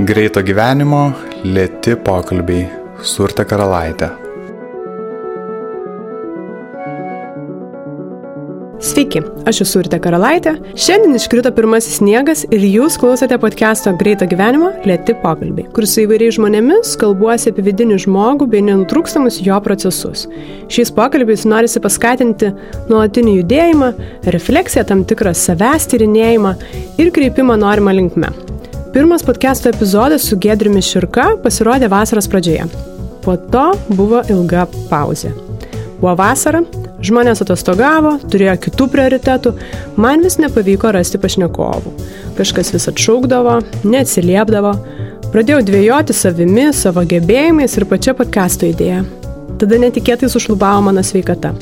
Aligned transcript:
Greito 0.00 0.40
gyvenimo, 0.40 1.10
lėti 1.44 1.92
pokalbiai 2.00 2.62
su 3.04 3.26
Urte 3.26 3.44
Karalaitė. 3.44 4.06
Sveiki, 8.80 9.20
aš 9.50 9.60
esu 9.66 9.82
Urte 9.82 9.98
Karalaitė. 10.00 10.54
Šiandien 10.72 11.18
iškrito 11.18 11.52
pirmasis 11.52 11.98
sniegas 11.98 12.46
ir 12.48 12.64
jūs 12.64 12.96
klausote 13.02 13.36
podcast'o 13.42 13.92
Greito 14.00 14.24
gyvenimo 14.30 14.70
lėti 14.88 15.12
pokalbiai, 15.20 15.68
kur 15.76 15.84
su 15.84 16.06
įvairiais 16.06 16.38
žmonėmis 16.38 16.94
kalbuosi 17.02 17.52
apie 17.52 17.66
vidinį 17.68 17.98
žmogų 18.06 18.48
bei 18.54 18.64
nenutrūkstamus 18.70 19.42
jo 19.44 19.58
procesus. 19.66 20.24
Šiais 20.72 20.94
pokalbiais 20.96 21.44
norisi 21.44 21.82
paskatinti 21.84 22.54
nuolatinį 22.88 23.36
judėjimą, 23.42 23.92
refleksiją, 24.32 24.86
tam 24.88 25.04
tikrą 25.04 25.36
savęs 25.36 25.90
tyrinėjimą 25.92 26.54
ir 26.96 27.12
kreipimą 27.12 27.60
norimą 27.60 27.98
linkme. 28.00 28.32
Pirmas 28.92 29.22
podcast'o 29.22 29.68
epizodas 29.68 30.22
su 30.22 30.36
Gedriumi 30.36 30.80
Širka 30.82 31.28
pasirodė 31.44 31.86
vasaros 31.92 32.26
pradžioje. 32.26 32.64
Po 33.22 33.36
to 33.52 33.68
buvo 33.94 34.18
ilga 34.32 34.64
pauzė. 34.90 35.30
Buvo 36.00 36.16
vasara, 36.18 36.64
žmonės 37.06 37.44
atostogavo, 37.44 38.16
turėjo 38.32 38.56
kitų 38.64 38.88
prioritetų, 38.90 39.52
man 39.94 40.26
vis 40.26 40.40
nepavyko 40.42 40.90
rasti 40.96 41.20
pašnekovų. 41.22 41.92
Kažkas 42.40 42.72
vis 42.74 42.88
atšaukdavo, 42.90 43.60
neatsiliepdavo, 43.86 44.72
pradėjau 45.30 45.60
dvėjoti 45.70 46.16
savimi, 46.16 46.72
savo 46.74 47.06
gebėjimais 47.06 47.78
ir 47.78 47.86
pačia 47.86 48.16
podkasto 48.18 48.66
idėja. 48.66 49.04
Tada 49.62 49.78
netikėtai 49.78 50.32
sušlubavo 50.32 50.82
mano 50.88 51.06
sveikata. 51.06 51.54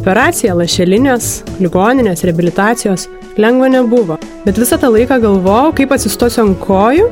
Operacija, 0.00 0.56
lašelinės, 0.56 1.42
ligoninės, 1.60 2.24
rehabilitacijos 2.24 3.10
lengva 3.40 3.70
nebuvo, 3.72 4.18
bet 4.44 4.60
visą 4.60 4.78
tą 4.80 4.92
laiką 4.94 5.20
galvojau, 5.22 5.72
kaip 5.78 5.94
atsistosiu 5.96 6.44
ant 6.44 6.60
kojų 6.62 7.08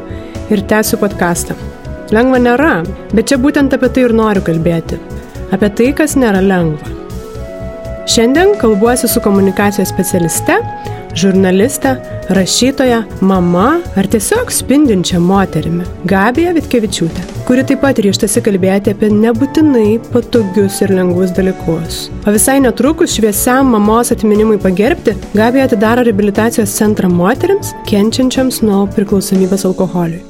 ir 0.52 0.66
tęsiu 0.70 1.00
podcastą. 1.02 1.56
Lengva 2.12 2.38
nėra, 2.42 2.76
bet 3.12 3.30
čia 3.30 3.40
būtent 3.40 3.72
apie 3.74 3.88
tai 3.88 4.06
ir 4.08 4.16
noriu 4.16 4.44
kalbėti 4.44 5.00
apie 5.52 5.68
tai, 5.76 5.92
kas 5.96 6.16
nėra 6.16 6.40
lengva. 6.44 7.01
Šiandien 8.06 8.48
kalbuosi 8.60 9.08
su 9.08 9.20
komunikacijos 9.20 9.88
specialiste, 9.88 10.52
žurnaliste, 11.14 11.96
rašytoja, 12.28 13.02
mama 13.20 13.80
ar 13.96 14.06
tiesiog 14.06 14.50
spindinčia 14.52 15.20
moterimi- 15.22 15.84
Gabija 16.12 16.52
Vitkevičiūtė, 16.56 17.22
kuri 17.46 17.62
taip 17.64 17.80
pat 17.80 17.98
ryštasi 18.02 18.42
kalbėti 18.42 18.90
apie 18.90 19.10
nebūtinai 19.10 20.00
patogius 20.12 20.80
ir 20.82 20.88
lengvus 20.88 21.30
dalykus. 21.30 22.10
O 22.26 22.34
visai 22.34 22.58
netrukus 22.60 23.14
šviesiam 23.14 23.70
mamos 23.70 24.10
atminimui 24.10 24.58
pagerbti, 24.58 25.14
Gabija 25.34 25.64
atidaro 25.64 26.02
rehabilitacijos 26.02 26.74
centrą 26.74 27.08
moteriams, 27.08 27.72
kenčiančiams 27.86 28.62
nuo 28.62 28.86
priklausomybės 28.86 29.64
alkoholiui. 29.64 30.22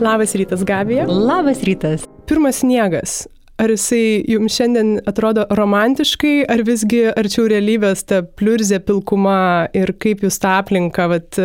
Labas 0.00 0.34
rytas, 0.34 0.62
Gabija. 0.64 1.06
Labas 1.08 1.62
rytas. 1.62 2.06
Pirmas 2.26 2.56
sniegas. 2.62 3.26
Ar 3.56 3.72
jisai 3.72 4.20
jums 4.28 4.52
šiandien 4.58 4.98
atrodo 5.08 5.46
romantiškai, 5.56 6.44
ar 6.52 6.60
visgi 6.66 7.06
arčiau 7.08 7.46
realybės 7.48 8.04
ta 8.04 8.20
pliurzė 8.20 8.82
pilkuma 8.84 9.38
ir 9.76 9.94
kaip 10.02 10.26
jūs 10.26 10.36
tą 10.42 10.58
aplinką 10.60 11.06
vat, 11.14 11.40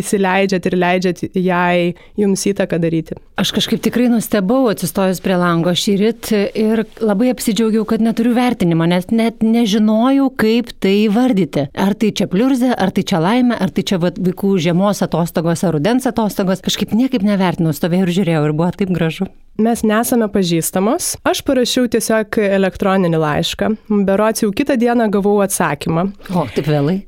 įsileidžiat 0.00 0.68
ir 0.68 0.76
leidžiat 0.80 1.22
jai 1.34 1.94
jums 2.18 2.44
įtaką 2.50 2.80
daryti? 2.82 3.16
Aš 3.36 3.52
kažkaip 3.56 3.82
tikrai 3.84 4.08
nustebau 4.08 4.70
atsistojus 4.70 5.20
prie 5.24 5.36
lango 5.36 5.74
šį 5.76 5.96
rytą 6.00 6.42
ir 6.56 6.84
labai 7.04 7.32
apsidžiaugiau, 7.34 7.84
kad 7.88 8.04
neturiu 8.04 8.32
vertinimo, 8.36 8.86
nes 8.88 9.10
net 9.12 9.44
nežinojau, 9.44 10.30
kaip 10.40 10.72
tai 10.80 10.94
vardyti. 11.12 11.66
Ar 11.76 11.96
tai 11.98 12.12
čia 12.16 12.28
pliurzė, 12.32 12.72
ar 12.72 12.94
tai 12.96 13.04
čia 13.08 13.20
laimė, 13.20 13.58
ar 13.60 13.74
tai 13.76 13.84
čia 13.86 14.00
vat, 14.02 14.16
vaikų 14.16 14.54
žiemos 14.68 15.02
atostogos 15.04 15.64
ar 15.66 15.76
rudens 15.76 16.08
atostogos. 16.08 16.64
Kažkaip 16.64 16.94
niekaip 16.96 17.26
nevertinau, 17.26 17.74
stovėjau 17.76 18.06
ir 18.08 18.14
žiūrėjau 18.20 18.46
ir 18.46 18.56
buvo 18.56 18.70
taip 18.76 18.94
gražu. 18.96 19.28
Mes 19.56 19.80
nesame 19.88 20.28
pažįstamos. 20.28 21.14
Aš 21.24 21.40
parašiau 21.46 21.88
tiesiog 21.88 22.36
elektroninį 22.44 23.20
laišką. 23.22 23.70
Berots 24.04 24.44
jau 24.44 24.50
kitą 24.52 24.76
dieną 24.76 25.08
gavau 25.14 25.38
atsakymą. 25.44 26.10
O, 26.28 26.44
taip 26.52 26.68
vėlai. 26.68 26.98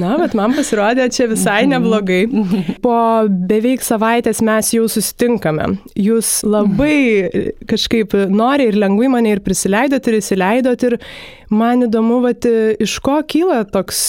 Na, 0.00 0.16
bet 0.20 0.34
man 0.36 0.52
pasirodė 0.56 1.06
čia 1.14 1.28
visai 1.30 1.62
neblogai. 1.70 2.20
Po 2.84 2.96
beveik 3.48 3.84
savaitės 3.84 4.42
mes 4.44 4.72
jau 4.74 4.84
susitinkame. 4.92 5.70
Jūs 5.96 6.42
labai 6.44 7.54
kažkaip 7.70 8.16
nori 8.28 8.68
ir 8.68 8.78
lengvai 8.80 9.08
mane 9.16 9.32
ir 9.36 9.44
prisileidot 9.44 10.10
ir 10.10 10.18
įsileidot 10.20 10.84
ir 10.90 10.98
man 11.50 11.86
įdomu, 11.86 12.20
vat, 12.24 12.46
iš 12.82 12.98
ko 13.04 13.18
kyla 13.28 13.62
toks 13.68 14.00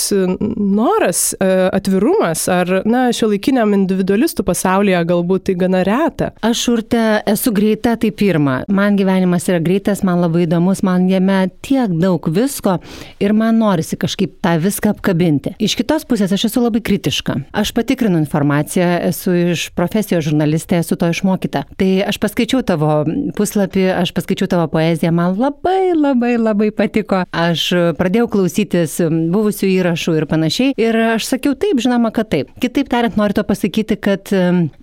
noras, 0.57 1.33
atvirumas, 1.39 2.45
ar, 2.51 2.79
na, 2.89 3.07
šio 3.15 3.31
laikiniam 3.33 3.73
individualistų 3.77 4.45
pasaulyje 4.47 5.03
galbūt 5.09 5.49
tai 5.49 5.57
gana 5.59 5.83
reta. 5.87 6.31
Aš 6.45 6.65
urte 6.73 7.03
esu 7.29 7.53
greita, 7.55 7.95
tai 7.99 8.11
pirma. 8.15 8.61
Man 8.71 8.97
gyvenimas 8.99 9.49
yra 9.51 9.61
greitas, 9.63 10.03
man 10.07 10.23
labai 10.23 10.45
įdomus, 10.47 10.83
man 10.85 11.09
jame 11.11 11.41
tiek 11.65 11.91
daug 11.99 12.31
visko 12.33 12.79
ir 13.21 13.35
man 13.37 13.59
norisi 13.61 13.99
kažkaip 13.99 14.39
tą 14.43 14.57
viską 14.61 14.95
apkabinti 14.95 15.09
apkabinti. 15.09 15.55
Iš 15.59 15.75
kitos 15.79 16.05
pusės 16.07 16.31
aš 16.33 16.47
esu 16.49 16.61
labai 16.61 16.81
kritiška. 16.85 17.35
Aš 17.55 17.71
patikrinu 17.75 18.19
informaciją, 18.21 18.87
esu 19.09 19.33
iš 19.53 19.69
profesijos 19.75 20.25
žurnalistė, 20.27 20.79
esu 20.83 20.97
to 20.99 21.09
išmokyta. 21.09 21.65
Tai 21.79 21.89
aš 22.07 22.19
paskaičiau 22.21 22.63
tavo 22.63 23.03
puslapį, 23.37 23.85
aš 23.97 24.13
paskaičiau 24.15 24.49
tavo 24.51 24.67
poeziją, 24.71 25.11
man 25.15 25.37
labai 25.39 25.93
labai 25.95 26.35
labai 26.37 26.71
patiko. 26.71 27.23
Aš 27.35 27.67
pradėjau 27.99 28.27
klausytis 28.33 28.97
buvusių 29.05 29.69
įrašų 29.69 30.15
ir 30.17 30.25
panašiai. 30.29 30.73
Ir 30.81 30.97
aš 31.15 31.27
sakiau 31.29 31.53
taip, 31.59 31.81
žinoma, 31.83 32.09
kad 32.15 32.31
taip. 32.31 32.49
Kitaip 32.61 32.89
tariant, 32.89 33.17
noriu 33.19 33.37
to 33.37 33.43
pasakyti, 33.45 33.99
kad 34.01 34.31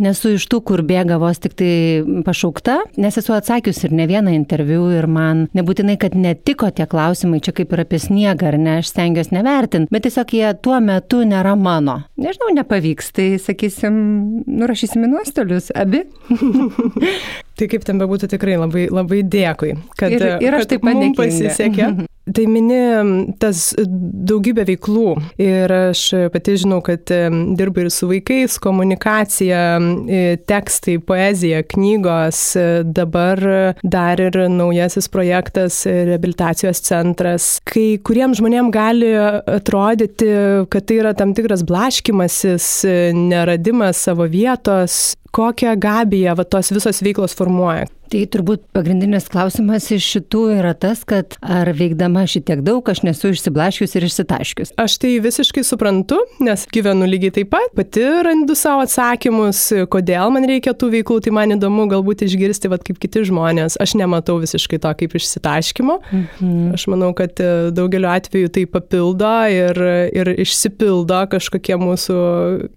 nesu 0.02 0.36
iš 0.36 0.46
tų, 0.50 0.60
kur 0.70 0.82
bėga 0.86 1.18
vos 1.22 1.40
tik 1.42 1.56
tai 1.58 1.72
pašaukta, 2.26 2.78
nes 3.02 3.18
esu 3.18 3.34
atsakius 3.36 3.82
ir 3.86 3.94
ne 3.96 4.06
vieną 4.10 4.34
interviu 4.36 4.86
ir 4.94 5.08
man 5.10 5.46
nebūtinai, 5.56 5.98
kad 6.00 6.14
netiko 6.18 6.70
tie 6.70 6.86
klausimai, 6.90 7.42
čia 7.42 7.54
kaip 7.56 7.74
ir 7.74 7.82
apie 7.82 8.00
sniegą, 8.02 8.52
ar 8.52 8.58
ne, 8.60 8.78
aš 8.82 8.92
stengiuosi 8.92 9.34
nevertinti, 9.34 9.90
bet 9.92 10.06
tiesiog 10.06 10.34
jie 10.38 10.54
tuo 10.62 10.78
metu 10.84 11.22
nėra 11.26 11.56
mano. 11.58 11.98
Nežinau, 12.20 12.52
nepavyks, 12.56 13.12
tai 13.16 13.28
sakysim, 13.42 13.96
nurašysim 14.46 15.06
į 15.06 15.12
nuostolius 15.16 15.72
abi. 15.74 16.04
tai 17.58 17.70
kaip 17.72 17.86
ten 17.86 18.02
bebūtų 18.02 18.30
tikrai 18.36 18.58
labai, 18.60 18.86
labai 18.92 19.24
dėkui, 19.26 19.76
kad, 19.98 20.14
ir, 20.14 20.28
ir 20.44 20.60
aš 20.60 20.70
taip 20.70 20.86
pat 20.86 21.08
pasisekė. 21.18 21.94
Tai 22.26 22.42
mini 22.50 22.78
tas 23.38 23.68
daugybė 23.78 24.64
veiklų 24.66 25.12
ir 25.38 25.70
aš 25.70 26.00
pati 26.34 26.56
žinau, 26.58 26.80
kad 26.82 27.06
dirbai 27.06 27.84
ir 27.84 27.90
su 27.94 28.08
vaikais, 28.10 28.56
komunikacija, 28.62 29.60
tekstai, 30.50 30.96
poezija, 31.06 31.60
knygos, 31.70 32.40
dabar 32.90 33.38
dar 33.86 34.22
ir 34.24 34.40
naujasis 34.50 35.06
projektas 35.12 35.84
rehabilitacijos 35.86 36.82
centras. 36.88 37.46
Kai 37.62 38.00
kuriems 38.02 38.40
žmonėms 38.42 38.74
gali 38.74 39.12
atrodyti, 39.14 40.32
kad 40.72 40.88
tai 40.90 40.98
yra 41.04 41.14
tam 41.14 41.36
tikras 41.36 41.62
blaškimasis, 41.68 42.72
neradimas 43.14 44.02
savo 44.02 44.26
vietos, 44.26 45.14
kokią 45.36 45.76
gabiją 45.80 46.36
va, 46.38 46.48
tos 46.48 46.72
visos 46.74 47.02
veiklos 47.04 47.36
formuoja. 47.36 47.86
Tai 48.06 48.20
turbūt 48.30 48.62
pagrindinis 48.76 49.26
klausimas 49.30 49.88
iš 49.90 50.04
šitų 50.14 50.42
yra 50.60 50.72
tas, 50.78 51.02
kad 51.08 51.34
ar 51.42 51.66
veikdama 51.74 52.22
šitiek 52.30 52.60
daug 52.66 52.86
aš 52.86 53.02
nesu 53.06 53.32
išsiblaškius 53.34 53.96
ir 53.98 54.06
išsitaškius. 54.06 54.72
Aš 54.78 54.98
tai 55.02 55.16
visiškai 55.24 55.64
suprantu, 55.66 56.20
nes 56.44 56.66
gyvenu 56.70 57.08
lygiai 57.10 57.34
taip 57.40 57.50
pat, 57.54 57.72
pati 57.74 58.04
randu 58.26 58.54
savo 58.58 58.84
atsakymus, 58.86 59.62
kodėl 59.90 60.30
man 60.34 60.46
reikia 60.46 60.74
tų 60.78 60.92
veiklų, 60.94 61.18
tai 61.26 61.34
man 61.34 61.56
įdomu 61.56 61.88
galbūt 61.90 62.22
išgirsti, 62.28 62.70
vad 62.70 62.86
kaip 62.86 63.00
kiti 63.02 63.24
žmonės. 63.26 63.78
Aš 63.82 63.96
nematau 63.98 64.38
visiškai 64.42 64.78
to 64.84 64.94
kaip 65.02 65.18
išsitaškymo. 65.18 65.98
Mhm. 66.06 66.54
Aš 66.78 66.86
manau, 66.92 67.10
kad 67.16 67.42
e, 67.42 67.50
daugeliu 67.74 68.12
atveju 68.12 68.52
tai 68.54 68.66
papildo 68.70 69.34
ir, 69.50 69.82
ir 70.14 70.32
išsipildo 70.46 71.24
kažkokie 71.34 71.74
mūsų 71.82 72.20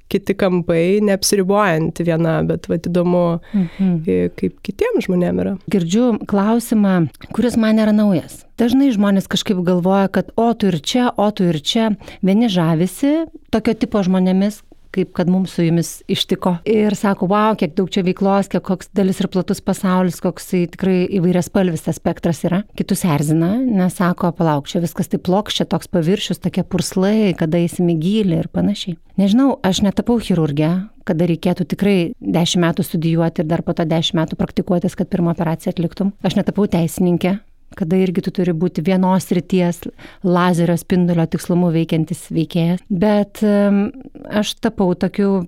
kiti 0.10 0.34
kampai, 0.34 0.84
neapsiribojant 1.06 2.02
viena, 2.02 2.40
bet 2.50 2.70
vad 2.72 2.90
įdomu, 2.90 3.26
mhm. 3.54 3.96
E, 4.10 4.20
kaip 4.36 4.58
kitiems 4.66 5.06
žmonėms 5.06 5.20
žmonėm 5.20 5.42
yra. 5.44 5.56
Girdžiu 5.72 6.20
klausimą, 6.30 7.10
kuris 7.36 7.58
man 7.60 7.80
yra 7.80 7.94
naujas. 7.96 8.46
Dažnai 8.60 8.92
žmonės 8.92 9.30
kažkaip 9.32 9.62
galvoja, 9.64 10.10
kad 10.12 10.32
o 10.36 10.54
tu 10.54 10.68
ir 10.68 10.80
čia, 10.82 11.10
o 11.16 11.30
tu 11.32 11.48
ir 11.48 11.60
čia. 11.62 11.96
Vieni 12.22 12.50
žavisi 12.50 13.28
tokio 13.52 13.74
tipo 13.74 14.02
žmonėmis, 14.04 14.62
kaip 14.96 15.14
kad 15.18 15.30
mums 15.30 15.54
su 15.56 15.66
jumis 15.66 15.92
ištiko. 16.10 16.56
Ir 16.70 16.96
sako, 16.98 17.30
wow, 17.32 17.58
kiek 17.60 17.76
daug 17.78 17.90
čia 17.94 18.04
veiklos, 18.06 18.50
kiek 18.52 18.64
koks 18.66 18.92
dalis 18.98 19.22
ir 19.22 19.30
platus 19.32 19.62
pasaulis, 19.66 20.20
koks 20.24 20.52
tikrai 20.76 21.04
įvairias 21.20 21.52
palvis 21.54 21.86
tas 21.86 22.00
spektras 22.02 22.44
yra. 22.48 22.64
Kitus 22.80 23.06
erzina, 23.08 23.56
nes 23.60 23.98
sako, 24.00 24.32
palauk, 24.38 24.70
čia 24.70 24.82
viskas 24.84 25.12
taip 25.12 25.26
plokščia, 25.28 25.68
toks 25.70 25.92
paviršius, 25.92 26.42
tokie 26.44 26.66
purslai, 26.66 27.34
kada 27.38 27.62
įsimi 27.62 27.98
gilį 28.00 28.44
ir 28.44 28.50
panašiai. 28.54 28.98
Nežinau, 29.20 29.58
aš 29.68 29.82
netapau 29.84 30.16
chirurgė, 30.24 30.70
kada 31.10 31.28
reikėtų 31.28 31.66
tikrai 31.74 31.98
10 32.22 32.62
metų 32.64 32.86
studijuoti 32.88 33.44
ir 33.44 33.50
dar 33.50 33.66
po 33.66 33.76
to 33.76 33.84
10 33.90 34.16
metų 34.16 34.38
praktikuotis, 34.40 34.96
kad 34.96 35.10
pirmą 35.12 35.34
operaciją 35.36 35.74
atliktum. 35.74 36.14
Aš 36.24 36.38
netapau 36.40 36.70
teisininkė, 36.72 37.40
kada 37.80 38.00
irgi 38.00 38.26
tu 38.26 38.34
turi 38.36 38.54
būti 38.54 38.84
vienos 38.86 39.30
ryties 39.36 39.86
lazerio 40.28 40.78
spindulio 40.80 41.26
tikslumu 41.32 41.72
veikiantis 41.76 42.28
veikėjas. 42.36 42.86
Bet 42.90 43.44
aš 43.44 44.56
tapau 44.64 44.92
tokiu 45.00 45.46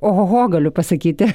oho, 0.00 0.48
galiu 0.48 0.70
pasakyti. 0.70 1.28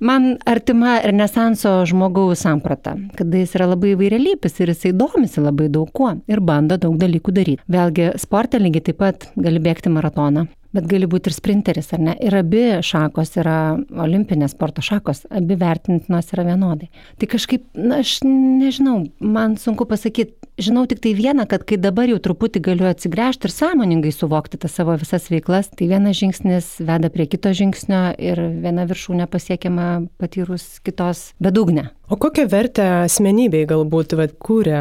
Man 0.00 0.36
artima 0.46 0.98
renesanso 1.04 1.72
žmogaus 1.88 2.44
samprata, 2.44 2.96
kada 3.18 3.42
jis 3.42 3.56
yra 3.58 3.70
labai 3.72 3.94
įvairialypis 3.94 4.60
ir 4.60 4.72
jisai 4.74 4.94
domisi 4.96 5.42
labai 5.42 5.68
daug 5.72 5.90
kuo 5.94 6.14
ir 6.30 6.40
bando 6.44 6.78
daug 6.80 6.96
dalykų 7.00 7.34
daryti. 7.36 7.62
Vėlgi, 7.70 8.12
sporte 8.20 8.60
lygiai 8.60 8.90
taip 8.90 9.00
pat 9.02 9.28
gali 9.36 9.62
bėgti 9.62 9.92
maratoną, 9.92 10.46
bet 10.76 10.86
gali 10.90 11.08
būti 11.10 11.30
ir 11.30 11.36
sprinteris, 11.36 11.90
ar 11.96 12.02
ne? 12.04 12.14
Ir 12.22 12.36
abi 12.38 12.64
šakos 12.86 13.34
yra 13.40 13.58
olimpinės 14.04 14.54
sporto 14.54 14.84
šakos, 14.84 15.24
abi 15.30 15.56
vertintinos 15.58 16.30
yra 16.34 16.46
vienodai. 16.52 16.90
Tai 17.20 17.30
kažkaip, 17.30 17.66
na, 17.74 18.00
aš 18.04 18.20
nežinau, 18.26 19.02
man 19.18 19.56
sunku 19.60 19.86
pasakyti, 19.90 20.36
žinau 20.60 20.84
tik 20.88 21.02
tai 21.04 21.14
vieną, 21.16 21.46
kad 21.50 21.64
kai 21.68 21.78
dabar 21.80 22.10
jau 22.10 22.20
truputį 22.22 22.62
galiu 22.70 22.88
atsigręžti 22.90 23.48
ir 23.48 23.54
sąmoningai 23.54 24.12
suvokti 24.14 24.60
tas 24.60 24.74
savo 24.76 24.94
visas 25.00 25.30
veiklas, 25.32 25.70
tai 25.74 25.88
vienas 25.90 26.18
žingsnis 26.20 26.72
veda 26.84 27.10
prie 27.12 27.26
kito 27.30 27.52
žingsnio 27.56 28.02
ir 28.20 28.42
viena 28.62 28.86
viršūnė 28.90 29.28
pasiekiama 29.30 29.88
patyrus 30.20 30.78
kitos 30.84 31.30
bedugnę. 31.42 31.90
O 32.10 32.18
kokią 32.20 32.48
vertę 32.50 32.86
asmenybei 33.04 33.66
galbūt 33.70 34.16
vat, 34.18 34.36
kūrė 34.42 34.80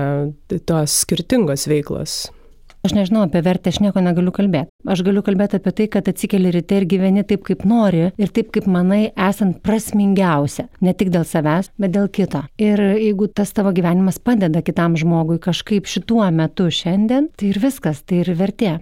tos 0.66 1.02
skirtingos 1.06 1.68
veiklos? 1.70 2.26
Aš 2.80 2.94
nežinau 2.96 3.26
apie 3.26 3.42
vertę, 3.44 3.74
aš 3.74 3.82
nieko 3.84 4.00
negaliu 4.00 4.32
kalbėti. 4.32 4.72
Aš 4.88 5.02
galiu 5.04 5.20
kalbėti 5.26 5.58
apie 5.60 5.74
tai, 5.76 5.88
kad 5.92 6.08
atsikeli 6.08 6.54
ryte 6.56 6.78
ir 6.80 6.86
gyveni 6.88 7.26
taip, 7.28 7.44
kaip 7.50 7.66
nori 7.68 8.06
ir 8.16 8.32
taip, 8.32 8.54
kaip 8.56 8.70
manai, 8.72 9.10
esant 9.20 9.60
prasmingiausia. 9.66 10.70
Ne 10.86 10.96
tik 10.96 11.12
dėl 11.12 11.28
savęs, 11.28 11.74
bet 11.76 11.92
dėl 11.98 12.08
kito. 12.08 12.46
Ir 12.62 12.80
jeigu 12.96 13.28
tas 13.36 13.52
tavo 13.56 13.76
gyvenimas 13.76 14.22
padeda 14.24 14.64
kitam 14.64 14.96
žmogui 15.00 15.42
kažkaip 15.44 15.92
šituo 15.92 16.24
metu 16.32 16.70
šiandien, 16.72 17.28
tai 17.36 17.52
ir 17.52 17.60
viskas, 17.60 18.00
tai 18.08 18.24
ir 18.24 18.32
vertė. 18.40 18.78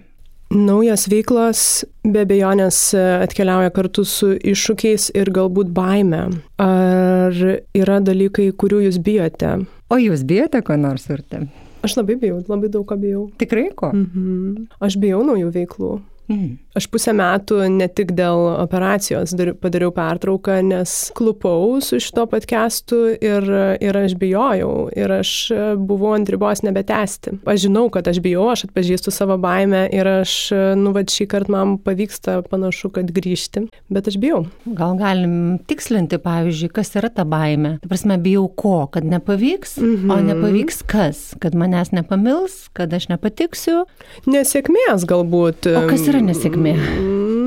Naujos 0.54 1.10
veiklos 1.12 1.62
be 2.06 2.22
abejonės 2.24 2.78
atkeliauja 2.96 3.74
kartu 3.74 4.06
su 4.08 4.30
iššūkiais 4.38 5.10
ir 5.18 5.28
galbūt 5.34 5.74
baime. 5.76 6.22
Ar 6.62 7.46
yra 7.76 7.98
dalykai, 8.00 8.52
kurių 8.56 8.86
jūs 8.86 9.02
bijote? 9.04 9.58
O 9.92 9.98
jūs 10.00 10.22
bijote 10.24 10.62
ko 10.64 10.78
nors 10.80 11.10
urte? 11.12 11.48
Aš 11.86 11.94
labai 11.98 12.16
bijau, 12.18 12.40
labai 12.48 12.70
daug 12.72 12.86
ką 12.88 12.98
bijau. 12.98 13.24
Tikrai 13.38 13.68
ko? 13.78 13.92
Mhm. 13.94 14.68
Aš 14.82 14.98
bijau 14.98 15.22
naujų 15.26 15.52
veiklų. 15.54 15.92
Mhm. 16.28 16.58
Aš 16.78 16.86
pusę 16.92 17.12
metų 17.16 17.62
ne 17.74 17.88
tik 17.90 18.12
dėl 18.14 18.38
operacijos 18.60 19.32
padariau 19.58 19.90
pertrauką, 19.94 20.60
nes 20.62 20.92
klupau 21.16 21.80
su 21.82 21.98
šito 22.02 22.26
podcastu 22.30 23.00
ir, 23.16 23.46
ir 23.82 23.98
aš 23.98 24.14
bijojau 24.20 24.88
ir 24.94 25.14
aš 25.16 25.32
buvau 25.80 26.12
ant 26.14 26.30
ribos 26.30 26.62
nebetesti. 26.62 27.38
Aš 27.48 27.64
žinau, 27.64 27.88
kad 27.90 28.06
aš 28.10 28.20
bijau, 28.22 28.44
aš 28.52 28.68
atpažįstu 28.68 29.10
savo 29.14 29.38
baimę 29.40 29.86
ir 29.94 30.10
aš, 30.20 30.34
nu, 30.78 30.92
va, 30.94 31.02
šį 31.08 31.26
kartą 31.32 31.54
man 31.56 31.74
pavyksta 31.82 32.42
panašu, 32.50 32.92
kad 32.94 33.10
grįžti, 33.16 33.64
bet 33.90 34.12
aš 34.12 34.20
bijau. 34.22 34.44
Gal 34.68 34.94
galim 35.00 35.34
tikslinti, 35.70 36.20
pavyzdžiui, 36.22 36.70
kas 36.76 36.92
yra 37.00 37.10
ta 37.14 37.24
baimė? 37.28 37.78
Ta 37.82 37.90
prasme, 37.90 38.20
bijau 38.22 38.46
ko? 38.52 38.76
Kad 38.92 39.08
nepavyks, 39.08 39.78
mhm. 39.80 40.12
o 40.12 40.20
nepavyks 40.28 40.84
kas? 40.88 41.24
Kad 41.42 41.56
manęs 41.58 41.90
nepamils, 41.96 42.68
kad 42.76 42.92
aš 42.94 43.08
nepatiksiu? 43.10 43.82
Nesėkmės 44.28 45.08
galbūt. 45.08 45.70
O 45.72 45.86
kas 45.88 46.06
yra 46.10 46.17
nesėkmė? 46.24 46.68
laimė? 46.68 46.98
Mm, 47.00 47.37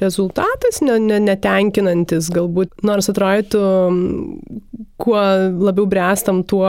rezultatas 0.00 0.80
ne, 0.84 0.98
ne, 1.02 1.20
netenkinantis 1.28 2.30
galbūt, 2.34 2.72
nors 2.86 3.10
atrodytų, 3.12 3.64
kuo 5.00 5.18
labiau 5.66 5.86
brestam, 5.90 6.42
tuo 6.46 6.68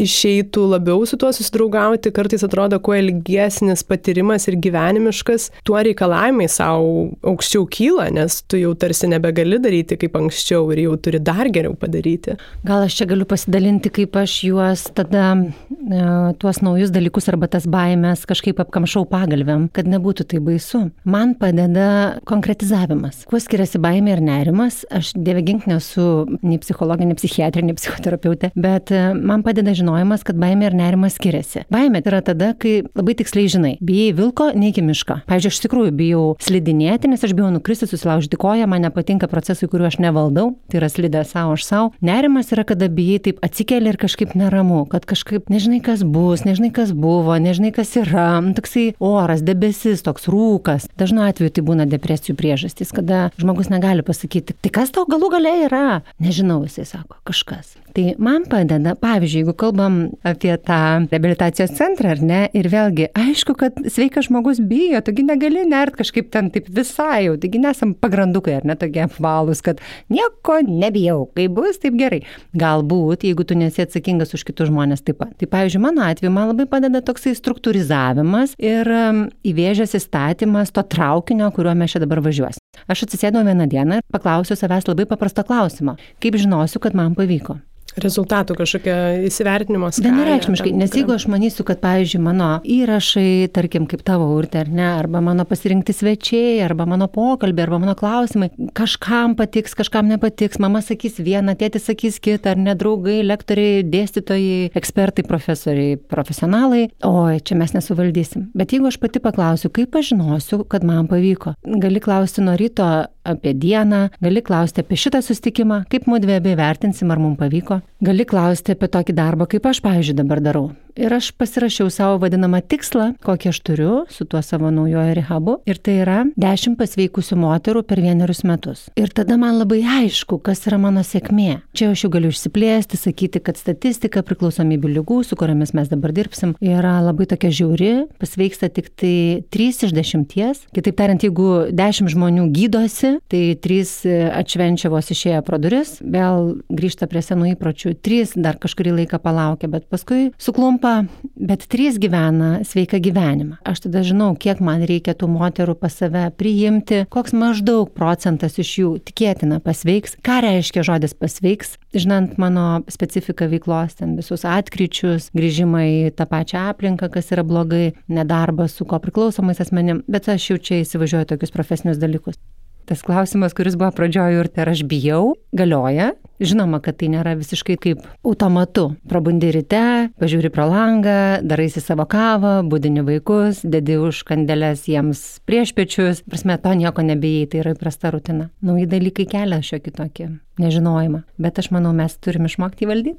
išeitų 0.00 0.62
labiau 0.70 1.04
su 1.08 1.18
tuo 1.20 1.32
susidraugauti, 1.34 2.12
kartais 2.14 2.44
atrodo, 2.46 2.78
kuo 2.84 2.94
ilgesnis 2.96 3.82
patyrimas 3.86 4.46
ir 4.50 4.58
gyvenimiškas, 4.62 5.50
tuo 5.66 5.80
reikalavimai 5.82 6.48
savo 6.52 7.08
aukščiau 7.26 7.66
kyla, 7.72 8.08
nes 8.14 8.38
tu 8.46 8.60
jau 8.60 8.72
tarsi 8.78 9.10
nebegali 9.10 9.58
daryti 9.62 9.98
kaip 10.00 10.16
anksčiau 10.20 10.70
ir 10.74 10.84
jau 10.86 10.96
turi 11.02 11.20
dar 11.22 11.50
geriau 11.52 11.74
padaryti. 11.78 12.36
Gal 12.66 12.86
aš 12.86 13.00
čia 13.00 13.08
galiu 13.10 13.26
pasidalinti, 13.28 13.92
kaip 14.00 14.16
aš 14.20 14.38
juos 14.46 14.86
tada, 14.96 15.32
e, 15.70 16.04
tuos 16.40 16.62
naujus 16.64 16.94
dalykus 16.94 17.28
arba 17.32 17.50
tas 17.50 17.66
baimės 17.70 18.24
kažkaip 18.28 18.62
apkamšau 18.62 19.06
pagalbėm, 19.10 19.68
kad 19.76 19.90
nebūtų 19.90 20.28
tai 20.30 20.42
baisu. 20.44 20.86
Man 21.04 21.34
padeda 21.40 22.15
konkretizavimas. 22.26 23.24
Kuo 23.28 23.40
skiriasi 23.42 23.80
baimė 23.82 24.16
ir 24.16 24.22
nerimas? 24.24 24.82
Aš 24.94 25.12
dievegink 25.16 25.66
nesu 25.70 26.26
nei 26.42 26.58
psichologė, 26.62 27.06
nei 27.08 27.18
psichiatrė, 27.18 27.64
nei 27.66 27.76
psichoterapeutė, 27.76 28.52
bet 28.56 28.92
e, 28.94 29.02
man 29.16 29.44
padeda 29.46 29.74
žinojimas, 29.76 30.24
kad 30.26 30.38
baimė 30.40 30.70
ir 30.70 30.78
nerimas 30.78 31.16
skiriasi. 31.18 31.66
Baimė 31.72 32.02
yra 32.06 32.22
tada, 32.24 32.52
kai 32.58 32.78
labai 32.96 33.16
tiksliai 33.18 33.50
žinai, 33.52 33.74
bijai 33.84 34.14
vilko, 34.16 34.50
neiki 34.56 34.84
mišką. 34.86 35.20
Pavyzdžiui, 35.28 35.52
aš 35.52 35.58
iš 35.58 35.64
tikrųjų 35.66 35.94
bijau 35.98 36.24
slidinėti, 36.42 37.10
nes 37.10 37.24
aš 37.26 37.34
bijau 37.36 37.50
nukristi, 37.54 37.88
susilaužyti 37.90 38.38
koją, 38.40 38.68
man 38.70 38.86
nepatinka 38.86 39.28
procesai, 39.30 39.68
kuriuo 39.70 39.88
aš 39.90 39.98
nevaldau, 40.02 40.52
tai 40.70 40.80
yra 40.80 40.90
slidė 40.92 41.24
savo 41.28 41.56
aš 41.56 41.66
savo. 41.66 41.90
Nerimas 42.04 42.52
yra, 42.54 42.66
kada 42.68 42.88
bijai 42.92 43.20
taip 43.28 43.42
atsikeli 43.46 43.90
ir 43.92 43.98
kažkaip 44.00 44.36
neramu, 44.38 44.84
kad 44.90 45.06
kažkaip 45.08 45.50
nežinai, 45.52 45.80
kas 45.84 46.04
bus, 46.06 46.44
nežinai, 46.46 46.72
kas 46.74 46.92
buvo, 46.96 47.36
nežinai, 47.42 47.72
kas 47.76 47.94
yra, 48.00 48.28
toksai 48.56 48.88
oras, 49.02 49.42
debesis, 49.46 50.04
toks 50.06 50.28
rūkas. 50.30 50.88
Dažnu 51.00 51.24
atveju 51.26 51.56
tai 51.56 51.66
būna 51.66 51.88
depresijų 52.06 52.36
priežastys, 52.38 52.92
kada 52.94 53.30
žmogus 53.40 53.70
negali 53.72 54.04
pasakyti, 54.06 54.54
tai 54.62 54.70
kas 54.70 54.94
tau 54.94 55.06
galų 55.10 55.32
gale 55.34 55.52
yra? 55.66 56.02
Nežinau, 56.22 56.62
jisai 56.66 56.86
sako, 56.86 57.18
kažkas. 57.26 57.74
Tai 57.96 58.10
man 58.20 58.42
padeda, 58.44 58.92
pavyzdžiui, 59.00 59.38
jeigu 59.40 59.52
kalbam 59.56 59.94
apie 60.26 60.50
tą 60.60 61.06
rehabilitacijos 61.08 61.70
centrą, 61.78 62.10
ar 62.12 62.18
ne, 62.20 62.40
ir 62.52 62.66
vėlgi, 62.68 63.06
aišku, 63.16 63.54
kad 63.56 63.78
sveikas 63.88 64.26
žmogus 64.26 64.58
bijo, 64.60 64.98
taigi 65.00 65.22
negali 65.24 65.62
nert 65.64 65.94
kažkaip 65.96 66.26
ten 66.34 66.50
taip 66.52 66.66
visai 66.76 67.22
jau, 67.24 67.38
taigi 67.40 67.62
nesam 67.62 67.94
pagrandukai, 67.96 68.58
ar 68.58 68.66
ne, 68.68 68.74
tokie 68.76 69.00
apvalūs, 69.06 69.62
kad 69.64 69.80
nieko 70.12 70.58
nebijau, 70.66 71.22
kai 71.38 71.46
bus, 71.48 71.78
taip 71.80 71.96
gerai. 71.96 72.18
Galbūt, 72.60 73.24
jeigu 73.24 73.46
tu 73.48 73.56
nesi 73.56 73.80
atsakingas 73.86 74.36
už 74.36 74.44
kitus 74.50 74.68
žmonės 74.68 75.00
taip 75.06 75.16
pat. 75.22 75.32
Tai, 75.40 75.48
pavyzdžiui, 75.54 75.80
mano 75.86 76.04
atveju 76.04 76.34
man 76.34 76.50
labai 76.50 76.66
padeda 76.68 77.00
toksai 77.00 77.32
struktūrizavimas 77.38 78.58
ir 78.60 78.90
um, 78.92 79.22
įvėžęs 79.40 79.96
įstatymas 79.96 80.74
to 80.76 80.84
traukinio, 80.84 81.48
kuriuo 81.56 81.72
mes 81.80 81.96
čia 81.96 82.04
dabar 82.04 82.20
važiuosim. 82.28 82.60
Aš 82.92 83.06
atsisėdau 83.08 83.40
vieną 83.48 83.70
dieną 83.72 84.02
ir 84.02 84.06
paklausiau 84.12 84.60
savęs 84.60 84.84
labai 84.84 85.08
paprasto 85.08 85.46
klausimo. 85.48 85.96
Kaip 86.20 86.36
žinosiu, 86.44 86.84
kad 86.84 86.92
man 86.92 87.16
pavyko? 87.16 87.56
Rezultatų 88.02 88.56
kažkokia 88.58 88.96
įsivertinimo 89.26 89.88
skalė. 89.94 90.12
Vienareikšmiškai, 90.12 90.72
nes 90.76 90.94
jeigu 90.96 91.14
aš 91.16 91.26
manysiu, 91.32 91.64
kad, 91.66 91.80
pavyzdžiui, 91.82 92.20
mano 92.24 92.48
įrašai, 92.62 93.48
tarkim, 93.54 93.86
kaip 93.90 94.04
tavo 94.06 94.28
urte, 94.36 94.60
ar 94.62 94.70
ne, 94.72 94.86
arba 94.98 95.22
mano 95.24 95.46
pasirinkti 95.48 95.94
svečiai, 95.96 96.60
arba 96.66 96.86
mano 96.88 97.08
pokalbė, 97.12 97.64
arba 97.66 97.80
mano 97.82 97.96
klausimai, 97.98 98.50
kažkam 98.76 99.36
patiks, 99.38 99.76
kažkam 99.78 100.10
nepatiks, 100.12 100.60
mama 100.62 100.82
sakys 100.84 101.18
vieną, 101.22 101.56
tėtis 101.60 101.88
sakys 101.88 102.20
kitą, 102.22 102.54
ar 102.54 102.62
ne 102.62 102.76
draugai, 102.78 103.18
lektoriai, 103.26 103.84
dėstytojai, 103.88 104.72
ekspertai, 104.76 105.26
profesoriai, 105.26 105.96
profesionalai, 106.10 106.86
oi, 107.06 107.40
čia 107.46 107.58
mes 107.58 107.74
nesuvaldysim. 107.76 108.50
Bet 108.56 108.76
jeigu 108.76 108.90
aš 108.90 109.00
pati 109.02 109.22
paklausiu, 109.24 109.72
kaip 109.74 109.96
aš 109.96 110.12
žinosiu, 110.12 110.62
kad 110.68 110.84
man 110.86 111.08
pavyko, 111.10 111.56
gali 111.82 112.02
klausti 112.02 112.44
nuo 112.44 112.56
ryto 112.58 112.86
apie 113.26 113.54
dieną, 113.54 114.06
gali 114.22 114.42
klausti 114.46 114.84
apie 114.84 114.98
šitą 115.04 115.22
sustikimą, 115.26 115.82
kaip 115.92 116.08
mūdvi 116.10 116.38
abi 116.38 116.56
vertinsim, 116.58 117.10
ar 117.10 117.22
mums 117.22 117.40
pavyko. 117.42 117.82
Gali 118.06 118.28
klausti 118.28 118.76
apie 118.76 118.90
tokį 118.92 119.16
darbą, 119.16 119.50
kaip 119.50 119.70
aš, 119.72 119.82
pavyzdžiui, 119.84 120.20
dabar 120.22 120.44
darau 120.44 120.68
ir 120.96 121.12
aš 121.12 121.30
pasirašiau 121.36 121.90
savo 121.92 122.18
vadinamą 122.22 122.62
tikslą, 122.64 123.12
kokį 123.24 123.50
aš 123.52 123.60
turiu 123.66 123.94
su 124.12 124.24
tuo 124.24 124.40
savo 124.42 124.70
naujojo 124.72 125.14
rehabu. 125.18 125.56
Ir 125.68 125.78
tai 125.78 125.98
yra 126.02 126.18
10 126.40 126.76
pasveikusių 126.80 127.38
moterų 127.40 127.82
per 127.86 128.00
vienerius 128.04 128.42
metus. 128.48 128.86
Ir 128.98 129.12
tada 129.14 129.36
man 129.40 129.58
labai 129.60 129.82
aišku, 130.00 130.38
kas 130.44 130.64
yra 130.68 130.78
mano 130.80 131.04
sėkmė. 131.06 131.60
Čia 131.76 131.90
aš 131.92 132.06
jau 132.06 132.10
galiu 132.16 132.32
išsiplėsti, 132.32 132.98
sakyti, 133.00 133.42
kad 133.44 133.60
statistika 133.60 134.22
priklausomybių 134.26 134.94
lygų, 134.98 135.20
su 135.28 135.38
kuriamis 135.38 135.74
mes 135.76 135.90
dabar 135.92 136.14
dirbsim, 136.16 136.56
yra 136.64 136.96
labai 137.04 137.28
tokia 137.30 137.52
žiauri, 137.60 137.92
pasveiksta 138.20 138.70
tik 138.72 138.90
tai 138.96 139.44
3 139.52 139.86
iš 139.88 139.94
10. 139.96 140.64
Kitaip 140.76 140.96
tariant, 140.98 141.22
jeigu 141.26 141.68
10 141.76 142.10
žmonių 142.12 142.48
gydosi, 142.56 143.16
tai 143.30 143.42
3 143.62 144.32
atšvenčia 144.40 144.90
vos 144.92 145.12
išėję 145.12 145.42
pro 145.46 145.60
duris, 145.60 145.96
vėl 146.00 146.56
grįžta 146.72 147.08
prie 147.10 147.22
senų 147.24 147.52
įpročių, 147.54 147.94
3 148.00 148.36
dar 148.40 148.58
kažkurį 148.62 148.96
laiką 149.02 149.20
palaukia, 149.22 149.70
bet 149.72 149.88
paskui 149.92 150.30
suklumpa 150.40 150.85
tampa, 150.86 151.12
bet 151.36 151.66
trys 151.66 151.98
gyvena 151.98 152.64
sveiką 152.64 152.98
gyvenimą. 153.00 153.56
Aš 153.64 153.86
tada 153.86 154.02
žinau, 154.06 154.34
kiek 154.38 154.60
man 154.60 154.84
reikia 154.86 155.14
tų 155.14 155.28
moterų 155.30 155.74
pas 155.78 155.94
save 155.94 156.30
priimti, 156.38 157.04
koks 157.10 157.34
maždaug 157.36 157.90
procentas 157.94 158.58
iš 158.58 158.72
jų 158.80 158.90
tikėtina 159.06 159.60
pasveiks, 159.64 160.16
ką 160.24 160.40
reiškia 160.44 160.84
žodis 160.86 161.14
pasveiks, 161.14 161.76
žinant 161.94 162.38
mano 162.38 162.82
specifiką 162.92 163.50
veiklos, 163.52 163.98
ten 164.00 164.16
visus 164.18 164.46
atkryčius, 164.48 165.30
grįžimą 165.36 165.84
į 165.86 165.96
tą 166.16 166.28
pačią 166.30 166.68
aplinką, 166.72 167.10
kas 167.12 167.32
yra 167.34 167.46
blogai, 167.46 167.92
nedarbas 168.08 168.78
su 168.78 168.86
ko 168.88 169.00
priklausomais 169.02 169.60
asmenim, 169.62 170.04
bet 170.08 170.30
aš 170.32 170.52
jau 170.52 170.60
čia 170.60 170.82
įsivažiuoju 170.84 171.34
tokius 171.34 171.54
profesinius 171.54 172.00
dalykus. 172.02 172.38
Tas 172.86 173.02
klausimas, 173.02 173.50
kuris 173.56 173.74
buvo 173.74 173.90
pradžioje 173.90 174.38
ir 174.38 174.48
tai 174.48 174.62
ar 174.62 174.68
aš 174.70 174.84
bijau, 174.86 175.34
galioja. 175.50 176.12
Žinoma, 176.38 176.78
kad 176.84 176.98
tai 177.00 177.08
nėra 177.10 177.32
visiškai 177.34 177.74
kaip 177.80 178.04
automatu. 178.26 178.90
Prabundi 179.08 179.48
ryte, 179.54 180.12
pažiūri 180.20 180.52
pro 180.54 180.68
langą, 180.68 181.42
daraisi 181.42 181.80
savo 181.82 182.04
kavą, 182.06 182.60
būdini 182.68 183.02
vaikus, 183.06 183.64
dedi 183.64 183.96
už 183.98 184.20
kandelės 184.28 184.84
jiems 184.86 185.24
prieš 185.48 185.72
pečius. 185.74 186.20
Prasme, 186.28 186.58
to 186.62 186.76
nieko 186.78 187.02
nebijai, 187.02 187.48
tai 187.50 187.64
yra 187.64 187.72
įprasta 187.74 188.12
rutina. 188.14 188.50
Nauji 188.62 188.86
dalykai 188.92 189.26
kelia 189.32 189.62
šiokį 189.64 189.96
tokį 189.96 190.28
nežinojimą. 190.62 191.24
Bet 191.42 191.58
aš 191.58 191.72
manau, 191.74 191.96
mes 191.96 192.14
turime 192.20 192.52
išmokti 192.52 192.86
įvaldyti. 192.86 193.18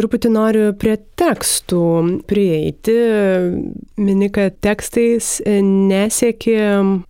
Truputį 0.00 0.30
noriu 0.32 0.68
prie 0.80 0.94
tekstų 1.20 1.80
prieiti. 2.24 2.94
Mini, 4.00 4.30
kad 4.32 4.54
tekstais 4.64 5.42
nesieki 5.44 6.54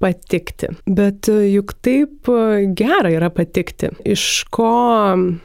patikti. 0.03 0.73
Bet 0.91 1.29
juk 1.31 1.77
taip 1.87 2.31
gera 2.75 3.13
yra 3.15 3.29
patikti. 3.31 3.93
Iš 4.03 4.25
ko 4.51 4.73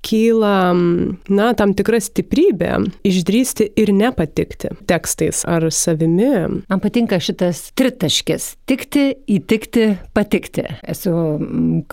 kyla, 0.05 0.55
na, 0.73 1.51
tam 1.53 1.75
tikra 1.77 2.01
stiprybė 2.01 2.71
išdrysti 3.05 3.69
ir 3.77 3.93
nepatikti 3.93 4.73
tekstais 4.89 5.43
ar 5.45 5.67
savimi. 5.69 6.63
Man 6.65 6.81
patinka 6.81 7.21
šitas 7.21 7.67
tritaškis- 7.77 8.55
tikti, 8.69 9.05
įtikti, 9.29 9.99
patikti. 10.17 10.65
Esu 10.81 11.13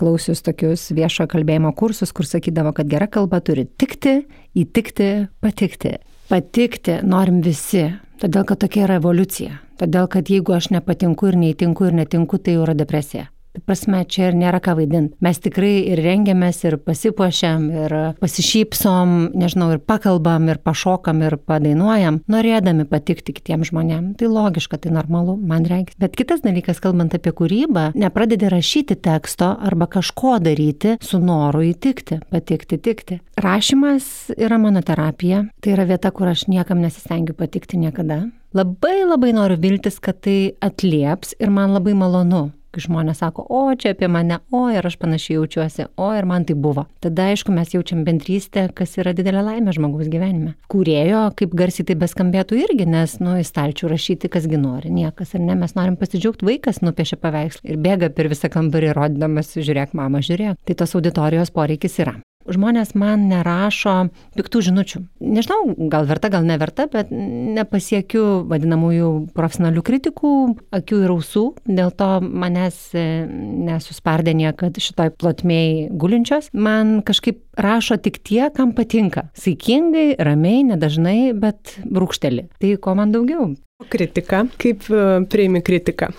klausius 0.01 0.41
tokius 0.41 0.89
viešo 0.89 1.29
kalbėjimo 1.29 1.75
kursus, 1.77 2.11
kur 2.11 2.25
sakydavo, 2.25 2.73
kad 2.73 2.89
gera 2.89 3.05
kalba 3.05 3.37
turi 3.39 3.67
tikti, 3.77 4.23
įtikti, 4.55 5.27
patikti. 5.41 5.97
Patikti 6.29 6.99
norim 7.03 7.41
visi, 7.45 7.87
todėl 8.21 8.47
kad 8.47 8.61
tokia 8.63 8.87
yra 8.87 8.99
evoliucija. 9.01 9.59
Todėl 9.81 10.07
kad 10.07 10.29
jeigu 10.29 10.53
aš 10.55 10.69
nepatinku 10.71 11.31
ir 11.31 11.37
neįtinku 11.41 11.89
ir 11.89 11.97
netinku, 11.97 12.37
tai 12.37 12.57
jau 12.57 12.65
yra 12.67 12.77
depresija. 12.77 13.32
Prasme, 13.53 14.01
čia 14.09 14.31
ir 14.31 14.37
nėra 14.37 14.57
ką 14.63 14.73
vaidinti. 14.79 15.13
Mes 15.23 15.37
tikrai 15.41 15.85
ir 15.93 16.01
rengiamės, 16.01 16.63
ir 16.65 16.79
pasipuošiam, 16.81 17.67
ir 17.83 17.93
pasišypsom, 18.17 19.13
nežinau, 19.37 19.69
ir 19.75 19.81
pakalbam, 19.85 20.47
ir 20.49 20.57
pašokam, 20.63 21.21
ir 21.27 21.37
padainuojam, 21.37 22.19
norėdami 22.33 22.87
patikti 22.89 23.35
kitiems 23.37 23.69
žmonėms. 23.69 24.17
Tai 24.17 24.31
logiška, 24.33 24.79
tai 24.81 24.93
normalu, 24.95 25.37
man 25.37 25.67
reikia. 25.69 25.95
Bet 26.01 26.17
kitas 26.17 26.41
dalykas, 26.45 26.81
kalbant 26.83 27.13
apie 27.13 27.33
kūrybą, 27.35 27.91
nepradedi 27.99 28.49
rašyti 28.51 28.97
teksto 29.05 29.53
arba 29.53 29.87
kažko 29.91 30.39
daryti 30.43 30.97
su 31.03 31.21
noru 31.21 31.61
įtikti, 31.69 32.23
patikti, 32.33 32.81
tikti. 32.81 33.19
Rašymas 33.43 34.33
yra 34.33 34.57
mano 34.61 34.81
terapija. 34.85 35.45
Tai 35.61 35.77
yra 35.77 35.85
vieta, 35.93 36.09
kur 36.11 36.33
aš 36.33 36.47
niekam 36.49 36.81
nesistengiu 36.81 37.37
patikti 37.37 37.77
niekada. 37.77 38.23
Labai 38.53 38.99
labai 39.05 39.31
noriu 39.33 39.57
viltis, 39.61 40.01
kad 40.01 40.19
tai 40.25 40.53
atlieps 40.61 41.33
ir 41.41 41.53
man 41.53 41.73
labai 41.73 41.95
malonu 41.97 42.49
kai 42.73 42.83
žmonės 42.87 43.21
sako, 43.21 43.45
o 43.49 43.61
čia 43.77 43.93
apie 43.93 44.09
mane, 44.11 44.39
o 44.53 44.65
ir 44.73 44.85
aš 44.85 44.97
panašiai 45.01 45.37
jaučiuosi, 45.37 45.87
o 46.01 46.09
ir 46.17 46.27
man 46.29 46.47
tai 46.49 46.55
buvo. 46.59 46.87
Tada, 47.03 47.29
aišku, 47.31 47.53
mes 47.55 47.73
jaučiam 47.75 48.03
bendrystę, 48.07 48.65
kas 48.75 48.97
yra 49.01 49.13
didelė 49.15 49.45
laimė 49.45 49.75
žmogaus 49.77 50.09
gyvenime. 50.11 50.55
Kūrėjo, 50.73 51.23
kaip 51.39 51.55
garsiai 51.59 51.87
tai 51.89 51.97
beskambėtų 52.01 52.59
irgi, 52.63 52.89
nes, 52.89 53.19
nu, 53.23 53.37
į 53.41 53.47
stalčių 53.47 53.93
rašyti, 53.93 54.31
kasgi 54.33 54.59
nori, 54.59 54.91
niekas 54.93 55.35
ar 55.37 55.45
ne, 55.45 55.57
mes 55.61 55.77
norim 55.77 55.97
pasidžiaugti, 56.01 56.49
vaikas 56.49 56.81
nupiešia 56.83 57.21
paveikslą 57.21 57.73
ir 57.73 57.81
bėga 57.83 58.11
per 58.15 58.31
visą 58.33 58.51
kambarį 58.53 58.93
rodydamas, 58.97 59.53
žiūrėk, 59.59 59.95
mama, 59.97 60.23
žiūrėk. 60.25 60.61
Tai 60.65 60.79
tos 60.81 60.97
auditorijos 60.97 61.53
poreikis 61.53 62.01
yra. 62.01 62.17
Žmonės 62.49 62.93
man 62.99 63.27
nerašo 63.29 64.09
piktų 64.37 64.63
žinučių. 64.67 65.03
Nežinau, 65.23 65.75
gal 65.91 66.07
verta, 66.09 66.31
gal 66.33 66.45
neverta, 66.47 66.87
bet 66.91 67.11
nepasiekiu 67.11 68.43
vadinamųjų 68.49 69.09
profesionalių 69.35 69.83
kritikų, 69.85 70.33
akių 70.75 71.01
ir 71.05 71.13
ausų, 71.15 71.45
dėl 71.67 71.93
to 71.95 72.09
manęs 72.23 72.79
e, 72.97 73.05
nesuspardė 73.69 74.35
niekad 74.37 74.79
šitoj 74.81 75.13
plotmėj 75.19 75.87
gulinčios. 75.99 76.51
Man 76.53 76.99
kažkaip 77.05 77.41
rašo 77.59 77.99
tik 78.01 78.19
tie, 78.25 78.47
kam 78.55 78.73
patinka. 78.75 79.29
Saikingai, 79.39 80.13
ramiai, 80.19 80.65
nedažnai, 80.73 81.33
bet 81.37 81.77
brūkšteli. 81.85 82.49
Tai 82.59 82.75
ko 82.83 82.97
man 82.99 83.15
daugiau? 83.15 83.53
Kritika. 83.91 84.45
Kaip 84.59 84.87
e, 84.91 85.23
priimi 85.31 85.63
kritiką? 85.65 86.13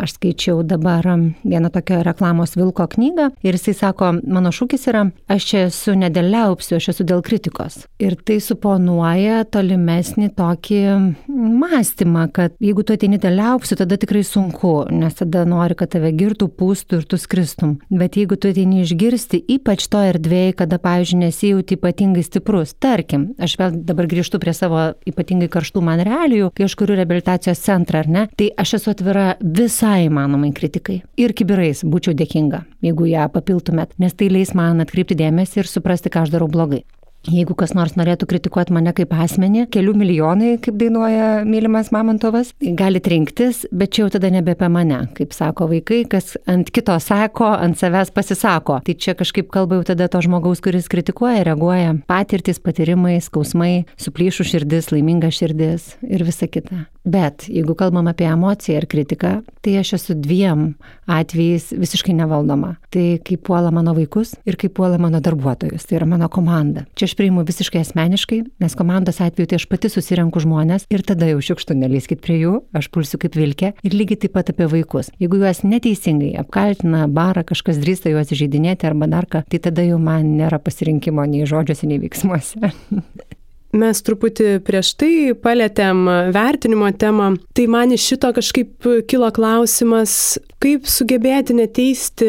Aš 0.00 0.16
skaičiau 0.16 0.62
dabar 0.66 1.04
vieną 1.44 1.70
tokią 1.72 2.02
reklamos 2.06 2.56
Vilko 2.56 2.86
knygą 2.88 3.30
ir 3.44 3.56
jisai 3.56 3.74
sako, 3.74 4.12
mano 4.22 4.52
šūkis 4.54 4.86
yra, 4.90 5.04
aš 5.28 5.46
čia 5.50 5.64
esu 5.68 5.94
ne 5.98 6.08
dėl 6.12 6.30
liaupsių, 6.32 6.76
aš 6.78 6.88
esu 6.94 7.06
dėl 7.08 7.22
kritikos. 7.24 7.82
Ir 8.02 8.16
tai 8.16 8.38
suponuoja 8.42 9.42
tolimesnį 9.52 10.30
tokį 10.38 10.80
mąstymą, 11.28 12.26
kad 12.32 12.56
jeigu 12.62 12.84
tu 12.86 12.96
ateini 12.96 13.20
dėl 13.22 13.36
liaupsių, 13.40 13.78
tada 13.82 13.98
tikrai 14.00 14.22
sunku, 14.26 14.72
nes 14.92 15.18
tada 15.18 15.44
nori, 15.48 15.76
kad 15.78 15.92
tave 15.94 16.12
girtų, 16.16 16.48
pūstų 16.58 17.02
ir 17.02 17.08
tu 17.10 17.18
skristum. 17.20 17.76
Bet 17.90 18.16
jeigu 18.20 18.38
tu 18.40 18.52
ateini 18.52 18.82
išgirsti, 18.86 19.42
ypač 19.56 19.88
to 19.92 20.02
erdvėje, 20.12 20.56
kada, 20.62 20.78
pavyzdžiui, 20.82 21.20
nesijauti 21.26 21.78
ypatingai 21.78 22.24
stiprus, 22.26 22.74
tarkim, 22.80 23.32
aš 23.42 23.58
vėl 23.60 23.76
dabar 23.88 24.08
grįžtu 24.10 24.40
prie 24.42 24.54
savo 24.56 24.92
ypatingai 25.08 25.50
karštų 25.52 25.84
man 25.84 26.02
realijų, 26.06 26.52
kai 26.56 26.66
aš 26.68 26.76
kuriu 26.78 26.96
rehabilitacijos 26.98 27.62
centrą, 27.62 28.04
ar 28.04 28.10
ne, 28.12 28.26
tai 28.38 28.50
aš 28.58 28.76
esu 28.80 28.92
atvira 28.94 29.32
vis 29.42 29.81
visai 29.82 30.06
įmanomai 30.06 30.52
kritikai. 30.54 31.00
Ir 31.18 31.32
kibirais 31.34 31.82
būčiau 31.82 32.14
dėkinga, 32.14 32.62
jeigu 32.86 33.08
ją 33.10 33.26
papiltumėt, 33.34 33.96
nes 33.98 34.14
tai 34.14 34.28
leis 34.30 34.54
man 34.54 34.78
atkreipti 34.78 35.16
dėmesį 35.18 35.64
ir 35.64 35.66
suprasti, 35.66 36.08
ką 36.12 36.22
aš 36.22 36.30
darau 36.30 36.46
blogai. 36.46 36.84
Jeigu 37.22 37.54
kas 37.54 37.70
nors 37.76 37.92
norėtų 37.94 38.26
kritikuoti 38.26 38.74
mane 38.74 38.90
kaip 38.96 39.12
asmenį, 39.14 39.68
kelių 39.70 39.92
milijonai, 39.94 40.56
kaip 40.62 40.74
dainuoja 40.80 41.44
mylimas 41.46 41.92
Mamontovas, 41.94 42.50
galit 42.58 43.06
rinktis, 43.06 43.62
bet 43.70 43.92
čia 43.94 44.02
jau 44.02 44.08
tada 44.16 44.30
nebe 44.34 44.56
apie 44.56 44.66
mane, 44.72 45.04
kaip 45.14 45.36
sako 45.36 45.68
vaikai, 45.70 46.00
kas 46.10 46.34
ant 46.50 46.72
kito 46.74 46.96
sako, 46.98 47.52
ant 47.54 47.78
savęs 47.78 48.10
pasisako. 48.14 48.80
Tai 48.82 48.96
čia 48.98 49.14
kažkaip 49.18 49.52
kalba 49.54 49.78
jau 49.78 49.86
tada 49.92 50.08
to 50.10 50.22
žmogaus, 50.26 50.64
kuris 50.64 50.90
kritikuoja, 50.90 51.44
reaguoja. 51.46 51.94
Patirtis, 52.10 52.58
patyrimai, 52.62 53.20
skausmai, 53.22 53.84
suplyšų 54.02 54.48
širdis, 54.54 54.90
laiminga 54.90 55.30
širdis 55.30 55.92
ir 56.02 56.26
visa 56.26 56.50
kita. 56.50 56.88
Bet 57.06 57.48
jeigu 57.50 57.74
kalbam 57.78 58.06
apie 58.10 58.28
emociją 58.30 58.78
ir 58.78 58.86
kritiką, 58.90 59.32
tai 59.62 59.72
aš 59.80 59.96
esu 59.96 60.14
dviem 60.18 60.68
atvejais 61.10 61.72
visiškai 61.74 62.14
nevaldoma. 62.14 62.76
Tai 62.94 63.06
kaip 63.26 63.42
puola 63.48 63.72
mano 63.74 63.94
vaikus 63.96 64.36
ir 64.46 64.58
kaip 64.58 64.76
puola 64.76 65.00
mano 65.02 65.18
darbuotojus, 65.22 65.88
tai 65.88 65.98
yra 65.98 66.06
mano 66.06 66.28
komanda. 66.30 66.84
Čia 66.94 67.10
aš 67.12 67.18
priimu 67.18 67.44
visiškai 67.44 67.82
asmeniškai, 67.84 68.38
nes 68.62 68.74
komandos 68.78 69.20
atveju 69.20 69.50
tai 69.50 69.58
aš 69.60 69.66
pati 69.68 69.90
susirenku 69.92 70.40
žmonės 70.40 70.86
ir 70.92 71.04
tada 71.04 71.28
jau 71.28 71.42
šiukštų 71.44 71.76
nelyskit 71.76 72.22
prie 72.24 72.38
jų, 72.40 72.54
aš 72.72 72.88
pulsiu 72.94 73.20
kaip 73.20 73.36
vilkė 73.36 73.74
ir 73.84 73.96
lygiai 73.96 74.22
taip 74.22 74.32
pat 74.38 74.48
apie 74.48 74.64
vaikus. 74.72 75.10
Jeigu 75.20 75.42
juos 75.42 75.60
neteisingai 75.66 76.32
apkaltina, 76.40 77.04
barą, 77.12 77.44
kažkas 77.44 77.82
drįsta 77.82 78.14
juos 78.14 78.32
žaidinėti 78.32 78.88
arba 78.88 79.10
dar 79.12 79.28
ką, 79.28 79.44
tai 79.44 79.60
tada 79.60 79.84
jau 79.84 80.00
man 80.00 80.32
nėra 80.38 80.56
pasirinkimo 80.62 81.26
nei 81.28 81.44
žodžiuose, 81.48 81.90
nei 81.90 82.00
veiksmuose. 82.00 82.72
Mes 83.76 84.02
truputį 84.04 84.58
prieš 84.64 84.94
tai 85.00 85.12
palėtėm 85.36 86.04
vertinimo 86.32 86.90
temą, 86.96 87.34
tai 87.56 87.68
man 87.72 87.92
iš 87.92 88.08
šito 88.14 88.32
kažkaip 88.36 88.88
kilo 89.08 89.28
klausimas, 89.32 90.38
kaip 90.64 90.88
sugebėti 90.88 91.56
neteisti, 91.56 92.28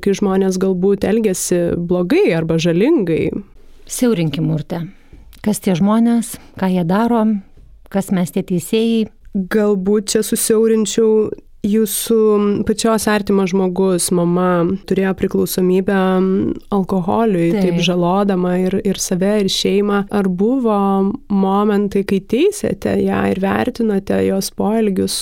kai 0.00 0.16
žmonės 0.16 0.60
galbūt 0.60 1.08
elgesi 1.08 1.64
blogai 1.76 2.30
arba 2.36 2.60
žalingai. 2.60 3.30
Siaurinkim 3.86 4.50
urte. 4.54 4.84
Kas 5.42 5.58
tie 5.62 5.74
žmonės, 5.78 6.36
ką 6.60 6.68
jie 6.70 6.84
daro, 6.86 7.24
kas 7.92 8.12
mes 8.14 8.30
tie 8.30 8.44
teisėjai. 8.46 9.08
Galbūt 9.32 10.12
čia 10.12 10.20
susiaurinčiau 10.26 11.30
Jūsų 11.62 12.16
pačios 12.66 13.04
artimas 13.06 13.52
žmogus, 13.52 14.08
mama, 14.10 14.64
turėjo 14.90 15.12
priklausomybę 15.14 15.98
alkoholiui, 16.74 17.52
taip, 17.54 17.68
taip 17.68 17.84
žalodama 17.86 18.56
ir, 18.64 18.74
ir 18.82 18.98
save, 18.98 19.36
ir 19.44 19.50
šeimą. 19.52 20.00
Ar 20.10 20.26
buvo 20.26 20.78
momentai, 21.30 22.02
kai 22.02 22.18
teisėte 22.18 22.96
ją 23.04 23.20
ir 23.30 23.38
vertinote 23.44 24.18
jos 24.26 24.50
poelgius? 24.58 25.20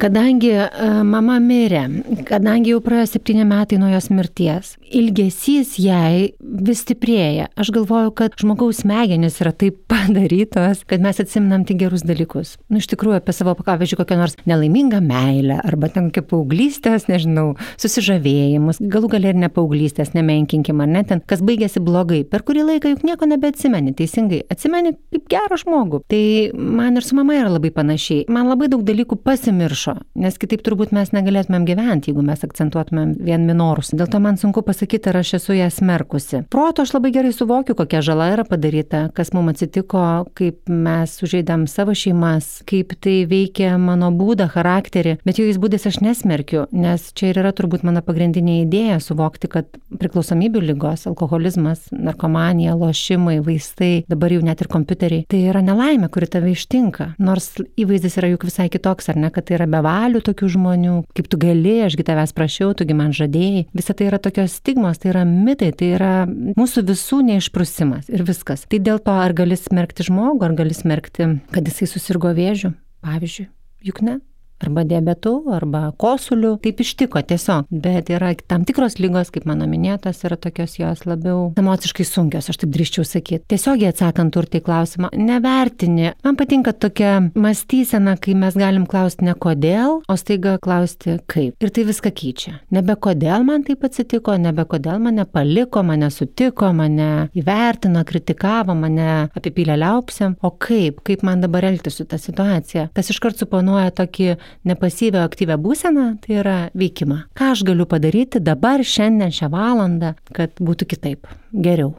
Kadangi 0.00 0.54
e, 0.56 0.68
mama 1.04 1.36
mirė, 1.38 1.84
kadangi 2.32 2.72
jau 2.72 2.80
praėjo 2.82 3.12
septyni 3.12 3.44
metai 3.46 3.76
nuo 3.78 3.92
jos 3.92 4.08
mirties, 4.08 4.72
ilgesys 4.96 5.76
jai 5.80 6.32
vis 6.40 6.82
stiprėja. 6.84 7.48
Aš 7.60 7.70
galvoju, 7.76 8.10
kad 8.18 8.34
žmogaus 8.40 8.82
smegenys 8.82 9.38
yra 9.44 9.52
taip 9.54 9.78
padarytos, 9.92 10.82
kad 10.90 11.04
mes 11.04 11.20
atsimnam 11.22 11.66
tik 11.68 11.78
gerus 11.84 12.04
dalykus. 12.06 12.56
Nu, 12.72 12.80
iš 12.82 12.88
tikrųjų, 12.92 13.20
apie 13.20 13.36
savo, 13.36 13.54
pavyzdžiui, 13.60 14.00
kokią 14.00 14.18
nors 14.18 14.36
nelaimingą 14.48 14.98
meilę, 15.04 15.60
arba 15.62 15.92
ten 15.94 16.10
kaip 16.14 16.28
paauglystės, 16.32 17.06
nežinau, 17.10 17.54
susižavėjimus, 17.78 18.82
galų 18.90 19.12
gal 19.14 19.30
ir 19.30 19.38
ne 19.38 19.50
paauglystės, 19.52 20.14
nemenkinkim, 20.16 20.82
ar 20.82 20.90
net 20.90 21.10
ten, 21.12 21.22
kas 21.22 21.44
baigėsi 21.44 21.82
blogai. 21.84 22.24
Per 22.26 22.42
kurį 22.46 22.66
laiką 22.72 22.94
juk 22.96 23.06
nieko 23.06 23.30
nebeatsimeni, 23.30 23.94
teisingai, 23.96 24.42
atsimeni 24.50 24.96
kaip 25.14 25.30
gerą 25.30 25.60
žmogų. 25.62 26.02
Tai 26.10 26.24
man 26.58 26.98
ir 26.98 27.06
su 27.06 27.16
mama 27.18 27.38
yra 27.38 27.54
labai 27.54 27.70
panašiai. 27.74 28.26
Man 28.32 28.50
labai 28.50 28.70
daug 28.72 28.82
dalykų 28.86 29.20
pasimirš 29.22 29.84
prašo, 29.84 30.00
nes 30.14 30.36
kitaip 30.38 30.62
turbūt 30.64 30.92
mes 30.92 31.12
negalėtumėm 31.12 31.64
gyventi, 31.68 32.10
jeigu 32.10 32.22
mes 32.24 32.44
akcentuotumėm 32.44 33.14
vien 33.24 33.46
minorus. 33.46 33.92
Dėl 33.92 34.08
to 34.10 34.20
man 34.20 34.36
sunku 34.36 34.62
pasakyti, 34.62 34.83
ar 35.10 35.16
aš 35.20 35.34
esu 35.38 35.54
ją 35.56 35.70
smerkusi. 35.70 36.42
Proto 36.50 36.82
aš 36.82 36.94
labai 36.94 37.12
gerai 37.14 37.32
suvokiu, 37.32 37.74
kokia 37.74 38.02
žala 38.04 38.30
yra 38.34 38.44
padaryta, 38.44 39.08
kas 39.14 39.32
mums 39.32 39.54
atsitiko, 39.54 40.26
kaip 40.34 40.68
mes 40.68 41.16
sužeidėm 41.20 41.66
savo 41.70 41.94
šeimas, 41.94 42.62
kaip 42.68 42.94
tai 43.00 43.22
veikia 43.30 43.76
mano 43.78 44.10
būdą, 44.14 44.48
charakterį, 44.52 45.18
bet 45.24 45.38
jokiais 45.40 45.60
būdais 45.62 45.86
aš 45.90 46.00
nesmerkiu, 46.04 46.66
nes 46.72 47.10
čia 47.14 47.30
ir 47.30 47.40
yra 47.42 47.52
turbūt 47.56 47.84
mano 47.86 48.02
pagrindinė 48.04 48.60
idėja 48.64 49.00
suvokti, 49.02 49.50
kad 49.52 49.70
priklausomybių 50.00 50.64
lygos, 50.70 51.06
alkoholizmas, 51.10 51.86
narkomanija, 51.92 52.74
lošimai, 52.78 53.38
vaistai, 53.44 54.04
dabar 54.10 54.34
jau 54.34 54.42
net 54.44 54.64
ir 54.64 54.70
kompiuteriai, 54.72 55.26
tai 55.30 55.44
yra 55.50 55.62
nelaimė, 55.64 56.10
kuri 56.12 56.28
tave 56.30 56.52
ištinka. 56.54 57.12
Nors 57.22 57.52
įvaizdis 57.80 58.18
yra 58.20 58.32
juk 58.32 58.48
visai 58.48 58.68
kitoks, 58.72 59.10
ar 59.12 59.20
ne, 59.20 59.30
kad 59.34 59.46
tai 59.48 59.58
yra 59.58 59.68
bevalių 59.70 60.22
tokių 60.24 60.50
žmonių, 60.56 60.96
kaip 61.16 61.30
tu 61.30 61.40
gali, 61.40 61.76
ašgi 61.86 62.06
tavęs 62.06 62.34
prašiau, 62.36 62.74
tugi 62.76 62.96
man 62.96 63.14
žadėjai. 63.16 63.66
Visa 63.76 63.94
tai 63.96 64.08
yra 64.10 64.20
tokios 64.22 64.58
stigmos, 64.64 64.96
tai 64.98 65.12
yra 65.12 65.22
mitai, 65.28 65.70
tai 65.76 65.90
yra 65.98 66.12
mūsų 66.24 66.86
visų 66.88 67.20
neišprusimas 67.28 68.08
ir 68.08 68.24
viskas. 68.24 68.64
Tai 68.64 68.80
dėl 68.80 69.02
to, 69.04 69.12
ar 69.12 69.36
gali 69.36 69.58
smerkti 69.60 70.06
žmogų, 70.08 70.40
ar 70.48 70.54
gali 70.56 70.72
smerkti, 70.72 71.34
kad 71.52 71.68
jisai 71.68 71.90
susirgo 71.90 72.32
vėžiu, 72.32 72.72
pavyzdžiui. 73.04 73.50
Juk 73.84 74.00
ne 74.00 74.22
arba 74.64 74.84
diabetu, 74.88 75.36
arba 75.52 75.90
kosuliu. 76.00 76.56
Taip 76.64 76.80
ištiko 76.84 77.22
tiesiog. 77.22 77.68
Bet 77.84 78.10
yra 78.12 78.32
tam 78.48 78.64
tikros 78.66 78.98
lygos, 79.02 79.30
kaip 79.34 79.46
mano 79.48 79.68
minėtos, 79.70 80.22
yra 80.26 80.38
tokios 80.40 80.78
jos 80.80 81.04
labiau 81.08 81.50
emociškai 81.60 82.06
sunkios, 82.08 82.48
aš 82.50 82.62
taip 82.62 82.72
drįščiau 82.74 83.06
sakyti. 83.08 83.44
Tiesiogiai 83.52 83.92
atsakant 83.92 84.34
turtai 84.34 84.62
klausimą, 84.64 85.10
nevertini. 85.14 86.12
Man 86.24 86.38
patinka 86.40 86.72
tokia 86.72 87.16
mąstysena, 87.34 88.16
kai 88.20 88.36
mes 88.38 88.56
galim 88.58 88.86
klausti 88.90 89.28
ne 89.28 89.34
kodėl, 89.38 90.00
o 90.08 90.16
staiga 90.20 90.56
klausti 90.62 91.18
kaip. 91.30 91.56
Ir 91.62 91.72
tai 91.74 91.86
viską 91.88 92.12
keičia. 92.14 92.56
Nebe 92.74 92.96
kodėl 93.00 93.44
man 93.46 93.64
taip 93.66 93.84
atsitiko, 93.86 94.36
nebe 94.40 94.66
kodėl 94.68 95.00
mane 95.02 95.26
paliko, 95.28 95.82
mane 95.86 96.10
sutiko, 96.14 96.70
mane 96.76 97.28
įvertino, 97.36 98.04
kritikavo, 98.08 98.76
mane 98.78 99.28
apipylė 99.36 99.78
liaupsiam, 99.80 100.36
o 100.42 100.52
kaip, 100.58 101.02
kaip 101.06 101.24
man 101.26 101.44
dabar 101.44 101.66
elgtis 101.70 101.98
su 102.00 102.06
ta 102.08 102.18
situacija. 102.20 102.88
Tas 102.94 103.10
iškart 103.12 103.40
suponuoja 103.40 103.92
tokį 103.94 104.34
nepasyvę 104.68 105.24
aktyvę 105.24 105.58
būseną, 105.60 106.06
tai 106.24 106.38
yra 106.42 106.58
veikimą. 106.78 107.24
Ką 107.38 107.50
aš 107.54 107.64
galiu 107.66 107.88
padaryti 107.90 108.42
dabar, 108.44 108.84
šiandien, 108.84 109.34
šią 109.34 109.50
valandą, 109.52 110.14
kad 110.36 110.54
būtų 110.60 110.88
kitaip, 110.94 111.28
geriau. 111.52 111.94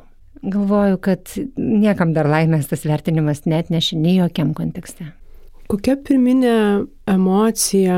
Galvoju, 0.45 0.97
kad 1.01 1.31
niekam 1.57 2.13
dar 2.13 2.29
laimės 2.29 2.69
tas 2.69 2.85
vertinimas 2.85 3.45
net 3.49 3.71
neši 3.73 3.97
nei 3.97 4.19
jokiam 4.19 4.53
kontekste. 4.57 5.09
Kokia 5.65 5.95
pirminė 5.97 6.85
emocija 7.09 7.97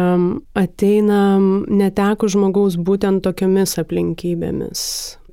ateina 0.55 1.21
neteko 1.67 2.29
žmogaus 2.31 2.77
būtent 2.79 3.25
tokiomis 3.25 3.75
aplinkybėmis? 3.81 4.83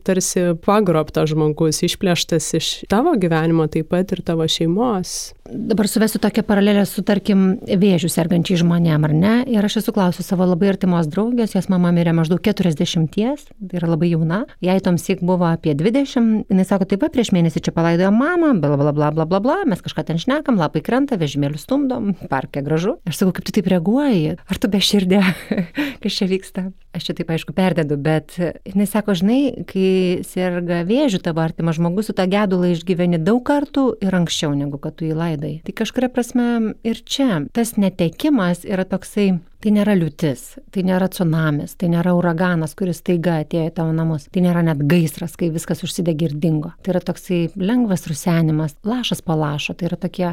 Tarsi 0.05 0.51
pagrobtas 0.67 1.31
žmogus, 1.31 1.79
išplėštas 1.87 2.51
iš 2.59 2.73
tavo 2.91 3.15
gyvenimo, 3.17 3.69
taip 3.73 3.89
pat 3.95 4.11
ir 4.13 4.21
tavo 4.27 4.45
šeimos 4.51 5.33
dabar 5.51 5.89
suvesiu 5.89 6.19
tokią 6.19 6.43
paralelę 6.43 6.87
su, 6.89 7.03
tarkim, 7.05 7.59
vėžių 7.69 8.09
sergančiai 8.09 8.59
žmonėm, 8.63 9.05
ar 9.05 9.13
ne? 9.13 9.33
Ir 9.53 9.65
aš 9.67 9.79
esu 9.83 9.93
klausiu 9.93 10.25
savo 10.25 10.47
labai 10.49 10.71
artimos 10.73 11.09
draugės, 11.11 11.53
jos 11.57 11.69
mama 11.73 11.91
mirė 11.93 12.15
maždaug 12.17 12.41
40, 12.41 13.11
tai 13.13 13.79
yra 13.79 13.91
labai 13.91 14.09
jauna, 14.15 14.45
jai 14.65 14.79
tom 14.85 14.97
sik 15.01 15.21
buvo 15.25 15.49
apie 15.51 15.75
20, 15.77 16.47
jinai 16.49 16.65
sako, 16.65 16.89
taip 16.89 17.03
pat 17.05 17.13
prieš 17.17 17.35
mėnesį 17.37 17.65
čia 17.67 17.75
palaidojo 17.77 18.13
mamą, 18.15 18.55
bla 18.63 18.79
bla 18.81 18.95
bla 18.97 19.11
bla 19.13 19.27
bla 19.29 19.41
bla, 19.45 19.59
mes 19.69 19.85
kažką 19.85 20.07
ten 20.09 20.21
šnekam, 20.23 20.57
lapai 20.61 20.81
krenta, 20.85 21.19
vežimėlių 21.21 21.61
stumdom, 21.61 22.15
parke 22.33 22.65
gražu. 22.65 22.97
Aš 23.05 23.21
sakau, 23.21 23.37
kaip 23.37 23.49
tu 23.49 23.57
taip 23.59 23.69
reaguoji, 23.73 24.39
ar 24.41 24.63
tu 24.63 24.73
be 24.73 24.81
širdė, 24.81 25.21
kas 26.03 26.21
čia 26.21 26.31
vyksta? 26.31 26.71
Aš 26.95 27.11
čia 27.11 27.19
taip 27.19 27.33
aišku 27.35 27.53
perdedu, 27.57 27.99
bet 28.01 28.37
jinai 28.39 28.87
sako, 28.89 29.17
žinai, 29.19 29.67
kai 29.69 30.23
serga 30.25 30.85
vėžių 30.87 31.21
tavo 31.25 31.43
artimas 31.45 31.77
žmogus, 31.81 32.09
tu 32.09 32.17
tą 32.17 32.29
gedulą 32.31 32.71
išgyveni 32.73 33.19
daug 33.19 33.43
kartų 33.45 33.89
ir 34.05 34.15
anksčiau 34.15 34.55
negu 34.55 34.79
kad 34.79 34.95
tu 34.97 35.09
jį 35.09 35.17
klaidai. 35.35 35.61
Tai 35.65 35.75
kažkuria 35.75 36.09
prasme 36.13 36.75
ir 36.85 37.01
čia 37.05 37.43
tas 37.53 37.77
netekimas 37.77 38.65
yra 38.65 38.85
toksai 38.85 39.41
Tai 39.65 39.71
nėra 39.73 39.95
liūtis, 39.97 40.41
tai 40.77 40.83
nėra 40.85 41.07
tsunamis, 41.09 41.73
tai 41.81 41.89
nėra 41.89 42.13
uraganas, 42.19 42.75
kuris 42.77 42.99
taiga 43.01 43.39
atėjo 43.41 43.71
į 43.71 43.73
tavo 43.79 43.95
namus, 43.97 44.27
tai 44.29 44.43
nėra 44.45 44.61
net 44.67 44.83
gaisras, 44.85 45.39
kai 45.41 45.49
viskas 45.55 45.81
užsidegė 45.87 46.27
ir 46.27 46.35
dingo. 46.43 46.75
Tai 46.85 46.93
yra 46.93 47.01
toksai 47.01 47.39
lengvas 47.57 48.05
rusenimas, 48.11 48.77
lašas 48.85 49.25
palašo, 49.25 49.73
tai 49.73 49.89
yra 49.89 49.97
tokie 50.03 50.27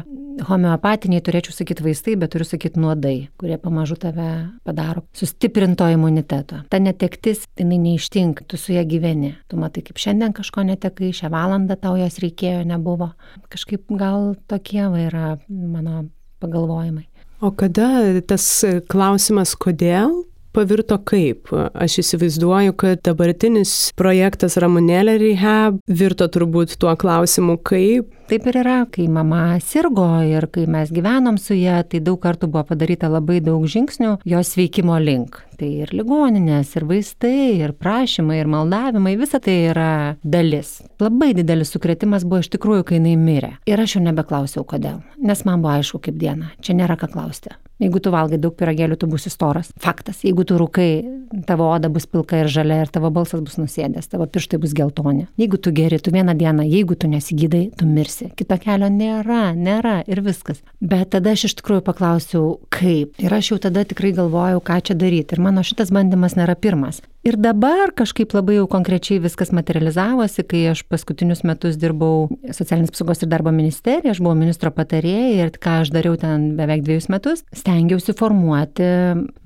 homeopatiniai, 0.50 1.24
turėčiau 1.24 1.56
sakyti 1.56 1.86
vaistai, 1.86 2.18
bet 2.20 2.34
turiu 2.36 2.44
sakyti 2.44 2.84
nuodai, 2.84 3.14
kurie 3.40 3.56
pamažu 3.62 3.96
tave 4.04 4.28
padaro 4.68 5.06
sustiprinto 5.16 5.88
imuniteto. 5.88 6.60
Ta 6.68 6.84
netektis, 6.84 7.46
jinai 7.56 7.80
neištink, 7.88 8.44
tu 8.44 8.60
su 8.60 8.76
ją 8.76 8.84
gyveni. 8.84 9.32
Tu 9.48 9.56
matai, 9.56 9.80
kaip 9.88 9.96
šiandien 9.96 10.36
kažko 10.36 10.68
netekai, 10.68 11.08
šią 11.16 11.32
valandą 11.32 11.80
tau 11.80 11.96
jos 11.96 12.20
reikėjo, 12.20 12.66
nebuvo. 12.68 13.14
Kažkaip 13.48 13.96
gal 13.96 14.34
tokie 14.52 14.84
va 14.92 15.06
yra 15.08 15.38
mano 15.48 16.10
pagalvojimai. 16.44 17.06
O 17.42 17.50
kada 17.50 18.20
tas 18.22 18.44
klausimas, 18.86 19.56
kodėl 19.58 20.12
pavirto 20.54 20.94
kaip? 21.02 21.50
Aš 21.74 21.96
įsivaizduoju, 22.04 22.74
kad 22.78 23.00
dabartinis 23.02 23.72
projektas 23.98 24.54
Ramonėlė 24.62 25.16
Rehab 25.18 25.80
virto 25.90 26.28
turbūt 26.30 26.76
tuo 26.78 26.94
klausimu 26.94 27.56
kaip. 27.66 28.12
Taip 28.30 28.46
ir 28.46 28.60
yra, 28.62 28.76
kai 28.94 29.08
mama 29.10 29.56
sirgo 29.58 30.06
ir 30.22 30.46
kai 30.54 30.68
mes 30.70 30.94
gyvenom 30.94 31.34
su 31.42 31.58
ją, 31.58 31.82
tai 31.82 31.98
daug 31.98 32.20
kartų 32.22 32.46
buvo 32.52 32.62
padaryta 32.70 33.10
labai 33.10 33.40
daug 33.42 33.66
žingsnių 33.66 34.20
jos 34.22 34.54
veikimo 34.60 35.02
link. 35.02 35.42
Tai 35.62 35.68
ir 35.84 35.92
ligoninės, 35.94 36.72
ir 36.74 36.88
vaistai, 36.88 37.60
ir 37.62 37.70
prašymai, 37.78 38.40
ir 38.40 38.48
maldavimai, 38.50 39.12
visa 39.20 39.38
tai 39.38 39.54
yra 39.68 39.90
dalis. 40.26 40.80
Labai 40.98 41.30
didelis 41.38 41.70
sukretimas 41.70 42.26
buvo 42.26 42.42
iš 42.42 42.50
tikrųjų, 42.56 42.88
kai 42.88 42.98
jinai 42.98 43.14
mirė. 43.14 43.52
Ir 43.70 43.78
aš 43.84 43.94
jau 43.94 44.02
nebeklausiau, 44.02 44.66
kodėl. 44.66 45.04
Nes 45.22 45.46
man 45.46 45.62
buvo 45.62 45.76
aišku 45.76 46.02
kaip 46.02 46.18
diena. 46.18 46.50
Čia 46.66 46.74
nėra 46.80 46.98
ką 46.98 47.12
klausti. 47.14 47.54
Jeigu 47.82 47.98
tu 47.98 48.12
valgai 48.14 48.38
daug 48.38 48.54
piragėlių, 48.54 48.94
tu 49.00 49.08
būsi 49.10 49.30
storas. 49.32 49.72
Faktas. 49.82 50.20
Jeigu 50.22 50.44
tu 50.46 50.54
rūkai, 50.60 51.02
tavo 51.48 51.66
oda 51.72 51.88
bus 51.90 52.04
pilka 52.06 52.38
ir 52.38 52.50
žalia 52.52 52.84
ir 52.84 52.92
tavo 52.94 53.10
balsas 53.14 53.42
bus 53.42 53.56
nusėdęs, 53.58 54.06
tavo 54.12 54.28
pirštai 54.30 54.60
bus 54.62 54.74
geltoni. 54.76 55.26
Jeigu 55.40 55.58
tu 55.58 55.72
geri, 55.74 55.98
tu 55.98 56.12
vieną 56.14 56.36
dieną, 56.38 56.66
jeigu 56.68 56.94
tu 56.94 57.10
nesigydai, 57.10 57.64
tu 57.78 57.88
mirsi. 57.90 58.30
Kito 58.38 58.58
kelio 58.62 58.86
nėra, 58.92 59.50
nėra 59.58 59.96
ir 60.06 60.22
viskas. 60.22 60.62
Bet 60.78 61.10
tada 61.16 61.34
aš 61.34 61.48
iš 61.48 61.56
tikrųjų 61.58 61.82
paklausiau, 61.88 62.52
kaip. 62.70 63.18
Ir 63.18 63.34
aš 63.34 63.50
jau 63.54 63.58
tada 63.66 63.82
tikrai 63.88 64.12
galvojau, 64.14 64.62
ką 64.62 64.78
čia 64.86 64.98
daryti. 64.98 65.34
Ir 65.34 65.42
mano 65.52 65.64
šitas 65.66 65.92
bandymas 65.92 66.32
nėra 66.38 66.56
pirmas. 66.56 67.02
Ir 67.22 67.36
dabar 67.38 67.92
kažkaip 67.94 68.32
labai 68.34 68.56
jau 68.56 68.64
konkrečiai 68.70 69.20
viskas 69.22 69.52
materializavosi, 69.54 70.42
kai 70.48 70.64
aš 70.72 70.82
paskutinius 70.90 71.44
metus 71.46 71.76
dirbau 71.78 72.32
socialinės 72.48 72.90
apsaugos 72.90 73.22
ir 73.22 73.30
darbo 73.30 73.52
ministerijoje, 73.54 74.16
aš 74.16 74.22
buvau 74.24 74.34
ministro 74.38 74.72
patarėja 74.74 75.46
ir 75.46 75.52
ką 75.62 75.82
aš 75.84 75.92
dariau 75.94 76.16
ten 76.18 76.54
beveik 76.58 76.82
dviejus 76.86 77.10
metus, 77.12 77.44
stengiausi 77.54 78.16
formuoti 78.18 78.88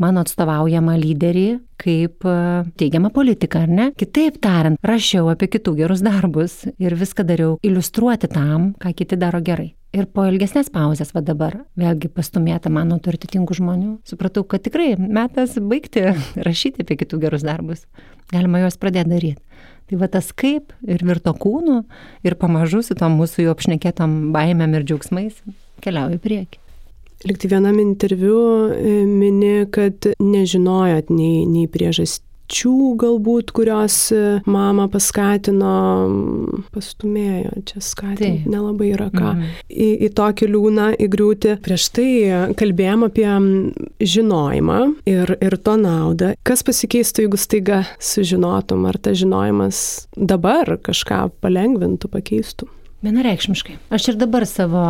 mano 0.00 0.24
atstovaujamą 0.24 0.96
lyderį 1.02 1.48
kaip 1.76 2.24
e, 2.24 2.36
teigiamą 2.80 3.10
politiką, 3.12 3.66
ar 3.66 3.72
ne? 3.80 3.90
Kitaip 4.00 4.38
tariant, 4.40 4.80
rašiau 4.86 5.28
apie 5.34 5.50
kitų 5.52 5.76
gerus 5.82 6.00
darbus 6.06 6.62
ir 6.80 6.96
viską 6.96 7.26
dariau 7.28 7.58
iliustruoti 7.66 8.32
tam, 8.32 8.70
ką 8.80 8.94
kiti 8.96 9.20
daro 9.20 9.42
gerai. 9.44 9.74
Ir 9.96 10.04
po 10.12 10.26
ilgesnės 10.28 10.68
pauzės, 10.72 11.14
va 11.16 11.22
dabar, 11.24 11.54
vėlgi 11.80 12.10
pastumėta 12.12 12.68
mano 12.72 12.98
autoritetingų 12.98 13.56
žmonių, 13.56 13.92
supratau, 14.04 14.42
kad 14.44 14.60
tikrai 14.66 14.90
metas 15.00 15.54
baigti 15.56 16.02
rašyti 16.46 16.84
apie 16.84 16.98
kitų 17.00 17.22
gerus 17.22 17.46
darbus. 17.46 17.86
Galima 18.32 18.60
juos 18.60 18.76
pradėti 18.82 19.12
daryti. 19.14 19.62
Tai 19.86 20.00
va 20.02 20.10
tas 20.10 20.28
kaip 20.34 20.74
ir 20.84 21.04
virto 21.06 21.32
kūnu 21.32 21.78
ir 22.26 22.36
pamažu 22.36 22.82
su 22.84 22.96
tom 22.98 23.16
mūsų 23.20 23.46
jau 23.46 23.54
apšnekėtom 23.54 24.34
baimėm 24.34 24.74
ir 24.76 24.84
džiaugsmais 24.84 25.38
keliauju 25.84 26.18
į 26.18 26.22
priekį. 26.26 26.62
Likti 27.26 27.48
vienam 27.48 27.78
interviu 27.80 28.38
e, 28.74 28.98
mini, 29.08 29.64
kad 29.72 30.10
nežinojot 30.20 31.08
nei, 31.14 31.46
nei 31.48 31.70
priežastį 31.72 32.25
minčių 32.46 32.96
galbūt, 32.96 33.50
kurios 33.52 34.12
e, 34.12 34.40
mamą 34.46 34.88
paskatino, 34.90 36.62
pastumėjo, 36.72 37.62
čia 37.66 37.80
skatinti, 37.80 38.44
tai. 38.44 38.50
nelabai 38.50 38.92
yra 38.94 39.10
ką, 39.10 39.34
mhm. 39.34 39.50
į, 39.68 39.88
į 40.06 40.10
tokį 40.14 40.48
liūną 40.52 40.86
įgriūti. 40.98 41.56
Prieš 41.62 41.90
tai 41.90 42.08
kalbėjom 42.56 43.06
apie 43.06 43.28
žinojimą 44.00 44.80
ir, 45.06 45.36
ir 45.40 45.56
to 45.58 45.76
naudą. 45.76 46.34
Kas 46.46 46.62
pasikeistų, 46.62 47.26
jeigu 47.26 47.36
staiga 47.36 47.84
sužinotum, 47.98 48.86
ar 48.86 48.98
tas 48.98 49.18
žinojimas 49.18 50.06
dabar 50.16 50.78
kažką 50.78 51.30
palengvintų, 51.40 52.08
pakeistų? 52.12 52.70
Vienareikšmiškai. 53.06 53.76
Aš 53.94 54.10
ir 54.10 54.18
dabar 54.18 54.46
savo 54.50 54.82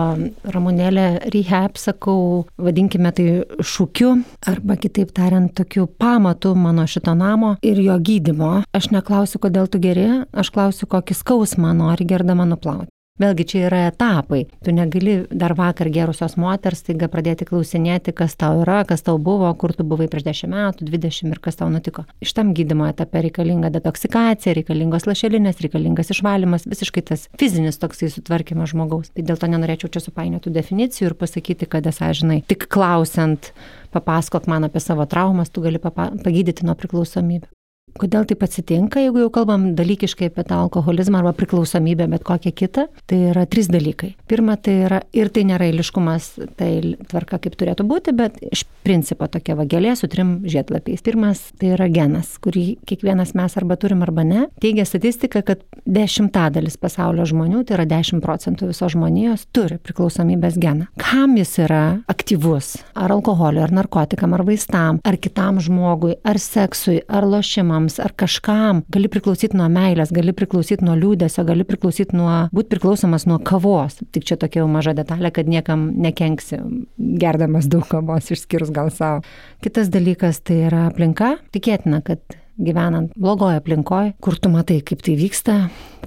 ramonėlę 0.49 1.07
rehab 1.35 1.77
sakau, 1.81 2.47
vadinkime 2.57 3.13
tai 3.13 3.29
šūkiu, 3.61 4.15
arba 4.49 4.79
kitaip 4.81 5.13
tariant, 5.17 5.53
tokiu 5.57 5.85
pamatu 5.87 6.55
mano 6.57 6.87
šito 6.89 7.13
namo 7.19 7.57
ir 7.67 7.81
jo 7.85 7.99
gydimo. 8.01 8.53
Aš 8.77 8.91
neklausiu, 8.97 9.43
kodėl 9.43 9.69
tu 9.69 9.83
geri, 9.83 10.09
aš 10.33 10.53
klausiu, 10.55 10.89
kokį 10.89 11.19
skausmą 11.21 11.77
nori 11.77 12.09
gerdama 12.09 12.49
nuplauti. 12.49 12.96
Vėlgi 13.17 13.47
čia 13.49 13.61
yra 13.71 13.79
etapai. 13.89 14.43
Tu 14.61 14.75
negali 14.77 15.15
dar 15.33 15.55
vakar 15.57 15.89
gerusios 15.89 16.35
moters 16.37 16.83
taiga 16.85 17.09
pradėti 17.09 17.47
klausinėti, 17.49 18.13
kas 18.13 18.37
tau 18.37 18.61
yra, 18.61 18.83
kas 18.89 19.07
tau 19.07 19.17
buvo, 19.17 19.49
kur 19.57 19.73
tu 19.73 19.87
buvai 19.89 20.05
prieš 20.13 20.27
10 20.27 20.53
metų, 20.53 20.89
20 20.91 21.33
ir 21.33 21.41
kas 21.41 21.57
tau 21.57 21.71
nutiko. 21.73 22.05
Šitam 22.21 22.53
gydymo 22.57 22.91
etape 22.91 23.25
reikalinga 23.25 23.73
detoksikacija, 23.79 24.53
reikalingos 24.61 25.09
lašelinės, 25.09 25.65
reikalingas 25.65 26.13
išvalymas, 26.13 26.69
visiškai 26.69 27.07
tas 27.09 27.25
fizinis 27.41 27.81
toksai 27.81 28.13
sutvarkymas 28.13 28.75
žmogaus. 28.75 29.09
Tai 29.17 29.25
dėl 29.25 29.41
to 29.41 29.49
nenorėčiau 29.49 29.97
čia 29.97 30.05
supainioti 30.05 30.53
definicijų 30.53 31.15
ir 31.15 31.17
pasakyti, 31.17 31.73
kad 31.73 31.89
esą, 31.89 32.13
žinai, 32.21 32.43
tik 32.45 32.69
klausiant, 32.69 33.55
papasakok 33.97 34.45
man 34.53 34.69
apie 34.69 34.85
savo 34.85 35.09
traumas, 35.09 35.49
tu 35.49 35.65
gali 35.65 35.81
pagydyti 35.81 36.69
nuo 36.69 36.77
priklausomybę. 36.77 37.56
Kodėl 37.97 38.27
taip 38.29 38.45
atsitinka, 38.45 39.01
jeigu 39.01 39.23
jau 39.25 39.31
kalbam 39.33 39.71
dalykiškai 39.79 40.31
apie 40.31 40.45
tą 40.47 40.61
alkoholizmą 40.67 41.23
arba 41.23 41.33
priklausomybę, 41.37 42.09
bet 42.13 42.25
kokią 42.27 42.53
kitą, 42.57 42.87
tai 43.09 43.21
yra 43.31 43.47
trys 43.49 43.71
dalykai. 43.73 44.13
Pirma, 44.29 44.59
tai 44.61 44.77
yra, 44.87 45.01
ir 45.17 45.31
tai 45.33 45.47
nėra 45.49 45.71
eiliškumas, 45.71 46.29
tai 46.59 46.71
tvarka 47.11 47.41
kaip 47.43 47.57
turėtų 47.59 47.87
būti, 47.89 48.15
bet 48.17 48.37
iš 48.45 48.67
principo 48.87 49.27
tokia 49.31 49.57
vagelė 49.59 49.95
su 49.99 50.09
trim 50.11 50.37
žiedlapiais. 50.47 51.03
Pirmas, 51.07 51.41
tai 51.61 51.73
yra 51.75 51.89
genas, 51.93 52.37
kurį 52.43 52.67
kiekvienas 52.87 53.35
mes 53.39 53.57
arba 53.59 53.79
turim 53.81 54.05
arba 54.07 54.27
ne. 54.27 54.47
Teigia 54.63 54.87
statistika, 54.89 55.43
kad 55.47 55.65
dešimtadalis 55.87 56.79
pasaulio 56.81 57.27
žmonių, 57.29 57.65
tai 57.67 57.79
yra 57.81 57.89
10 57.97 58.23
procentų 58.25 58.71
visos 58.71 58.95
žmonijos, 58.95 59.47
turi 59.57 59.81
priklausomybės 59.83 60.59
geną. 60.63 60.91
Kam 61.01 61.37
jis 61.41 61.57
yra 61.65 61.83
aktyvus? 62.13 62.77
Ar 62.97 63.15
alkoholiu, 63.17 63.65
ar 63.65 63.75
narkotikam, 63.75 64.37
ar 64.37 64.45
vaistam, 64.47 65.01
ar 65.07 65.19
kitam 65.21 65.61
žmogui, 65.63 66.17
ar 66.27 66.41
seksui, 66.43 67.01
ar 67.09 67.27
lošimam 67.27 67.86
tėvams 67.87 68.01
ar 68.03 68.13
kažkam, 68.17 68.83
gali 68.91 69.09
priklausyti 69.09 69.57
nuo 69.57 69.69
meilės, 69.69 70.13
gali 70.13 70.33
priklausyti 70.33 70.85
nuo 70.85 70.97
liūdėsio, 70.97 71.45
gali 71.47 71.65
priklausyti 71.65 72.17
nuo, 72.17 72.49
būti 72.53 72.71
priklausomas 72.75 73.27
nuo 73.27 73.39
kavos. 73.39 74.01
Tik 74.13 74.25
čia 74.25 74.37
tokia 74.37 74.63
jau 74.63 74.69
maža 74.69 74.95
detalė, 74.95 75.31
kad 75.33 75.47
niekam 75.47 75.93
nekenksi, 75.95 76.59
gerdamas 76.97 77.67
daug 77.67 77.87
kavos, 77.87 78.31
išskyrus 78.31 78.73
gal 78.73 78.91
savo. 78.91 79.23
Kitas 79.63 79.89
dalykas 79.89 80.41
tai 80.43 80.67
yra 80.69 80.89
aplinka. 80.91 81.37
Tikėtina, 81.53 82.03
kad 82.03 82.21
gyvenant 82.59 83.13
blogoje 83.17 83.61
aplinkoje, 83.61 84.15
kur 84.21 84.37
tu 84.39 84.49
matai, 84.49 84.81
kaip 84.81 85.03
tai 85.05 85.17
vyksta, 85.19 85.59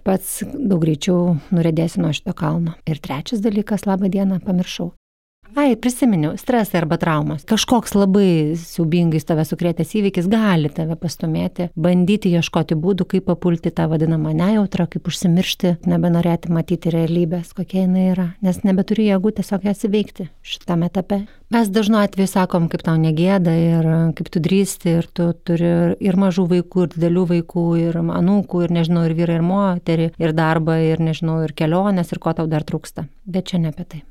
pats 0.04 0.42
daug 0.54 0.82
greičiau 0.82 1.38
nuredėsi 1.54 2.02
nuo 2.02 2.12
šito 2.15 2.34
kalno. 2.34 2.76
Ir 2.89 3.00
trečias 3.00 3.44
dalykas, 3.46 3.86
labą 3.86 4.10
dieną, 4.10 4.42
pamiršau. 4.46 4.94
Ai, 5.56 5.76
prisiminiau, 5.76 6.36
stresai 6.38 6.80
arba 6.82 6.98
traumas. 7.02 7.42
Kažkoks 7.50 7.96
labai 7.98 8.56
siubingai 8.60 9.20
tave 9.26 9.44
sukrėtęs 9.48 9.96
įvykis 9.98 10.28
gali 10.30 10.70
tave 10.74 10.94
pastumėti, 11.00 11.70
bandyti 11.74 12.32
ieškoti 12.38 12.78
būdų, 12.80 13.08
kaip 13.10 13.26
papulti 13.30 13.72
tą 13.74 13.88
vadinamą 13.90 14.32
nejautrą, 14.38 14.86
kaip 14.94 15.10
užsimiršti, 15.10 15.76
nebenorėti 15.90 16.52
matyti 16.54 16.94
realybės, 16.94 17.56
kokia 17.58 17.84
jinai 17.86 18.06
yra, 18.12 18.28
nes 18.46 18.62
nebeturi 18.68 19.08
jėgų 19.10 19.34
tiesiog 19.40 19.66
jas 19.70 19.82
įveikti 19.90 20.28
šitame 20.46 20.92
etape. 20.92 21.24
Mes 21.50 21.72
dažnu 21.74 21.98
atveju 21.98 22.30
sakom, 22.30 22.70
kaip 22.70 22.86
tau 22.86 22.94
negėda 23.02 23.56
ir 23.58 23.90
kaip 24.20 24.30
tu 24.30 24.44
drįsti 24.46 24.94
ir 25.00 25.10
tu 25.10 25.32
turi 25.34 25.74
ir 25.98 26.20
mažų 26.22 26.46
vaikų, 26.54 26.86
ir 26.86 26.94
didelių 26.94 27.26
vaikų, 27.34 27.66
ir 27.88 28.00
anūkų, 28.04 28.64
ir 28.68 28.78
nežinau, 28.78 29.08
ir 29.10 29.18
vyrai, 29.18 29.40
ir 29.42 29.50
moterį, 29.50 30.08
ir 30.22 30.38
darbą, 30.38 30.78
ir 30.92 31.02
nežinau, 31.02 31.42
ir 31.48 31.58
kelionės, 31.58 32.14
ir 32.14 32.22
ko 32.22 32.38
tau 32.38 32.46
dar 32.52 32.68
trūksta. 32.68 33.10
Bet 33.26 33.50
čia 33.50 33.64
ne 33.66 33.74
apie 33.74 33.90
tai. 33.90 34.06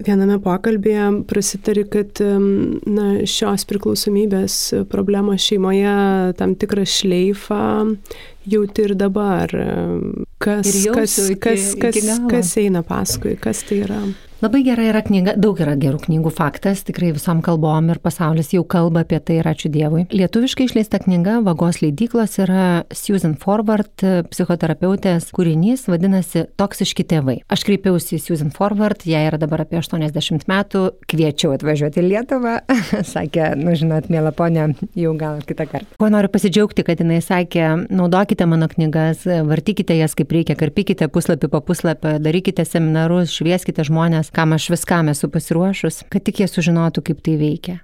Viename 0.00 0.38
pokalbėje 0.40 1.08
prasitari, 1.28 1.84
kad 1.90 2.20
na, 2.20 3.08
šios 3.28 3.66
priklausomybės 3.68 4.56
problemos 4.92 5.44
šeimoje 5.44 5.92
tam 6.38 6.56
tikrą 6.56 6.86
šleifą 6.88 7.60
jauti 8.48 8.88
ir 8.88 8.96
dabar. 8.96 9.52
Kas, 10.40 10.72
ir 10.72 10.96
kas, 10.96 11.18
kas, 11.42 11.70
kas, 11.80 12.10
kas 12.32 12.56
eina 12.62 12.84
paskui, 12.86 13.36
kas 13.40 13.64
tai 13.68 13.82
yra? 13.84 14.00
Labai 14.40 14.62
gera 14.64 14.86
yra 14.88 15.02
knyga, 15.04 15.34
daug 15.36 15.58
yra 15.60 15.74
gerų 15.76 15.98
knygų 16.06 16.30
faktas, 16.32 16.80
tikrai 16.88 17.10
visom 17.12 17.42
kalbom 17.44 17.90
ir 17.92 17.98
pasaulis 18.00 18.54
jau 18.54 18.62
kalba 18.64 19.02
apie 19.04 19.18
tai 19.20 19.34
ir 19.36 19.48
ačiū 19.50 19.68
Dievui. 19.68 20.06
Lietuviškai 20.16 20.64
išleista 20.64 20.96
knyga 21.02 21.42
Vagos 21.44 21.82
leidyklos 21.82 22.38
yra 22.40 22.86
Susan 22.96 23.34
Forward, 23.36 23.92
psichoterapeutės 24.30 25.26
kūrinys, 25.36 25.84
vadinasi 25.92 26.46
Toksiški 26.56 27.04
tėvai. 27.10 27.34
Aš 27.52 27.66
kreipiausi 27.68 28.16
į 28.16 28.22
Susan 28.24 28.54
Forward, 28.54 29.04
jai 29.04 29.26
yra 29.26 29.36
dabar 29.42 29.66
apie 29.66 29.76
80 29.82 30.48
metų, 30.48 30.86
kviečiau 31.12 31.52
atvažiuoti 31.58 32.00
į 32.00 32.06
Lietuvą, 32.06 32.56
sakė, 33.12 33.50
nu 33.60 33.76
žinot, 33.76 34.08
mėla 34.08 34.32
ponė, 34.32 34.70
jau 34.96 35.12
gal 35.20 35.44
kitą 35.44 35.68
kartą. 35.68 36.00
Kuo 36.00 36.08
noriu 36.08 36.32
pasidžiaugti, 36.32 36.86
kad 36.88 37.04
jinai 37.04 37.20
sakė, 37.20 37.66
naudokite 37.92 38.48
mano 38.48 38.70
knygas, 38.72 39.28
vartykite 39.28 40.00
jas 40.00 40.16
kaip 40.16 40.32
reikia, 40.32 40.56
karpykite 40.64 41.12
puslapį 41.12 41.52
po 41.52 41.60
puslapį, 41.68 42.16
darykite 42.24 42.64
seminarus, 42.64 43.36
švieskite 43.36 43.84
žmonės 43.84 44.29
kam 44.36 44.56
aš 44.56 44.70
viskam 44.74 45.12
esu 45.12 45.30
pasiruošus, 45.32 46.04
kad 46.10 46.26
tik 46.26 46.42
jie 46.42 46.50
sužinotų, 46.50 47.04
kaip 47.10 47.22
tai 47.26 47.38
veikia 47.40 47.80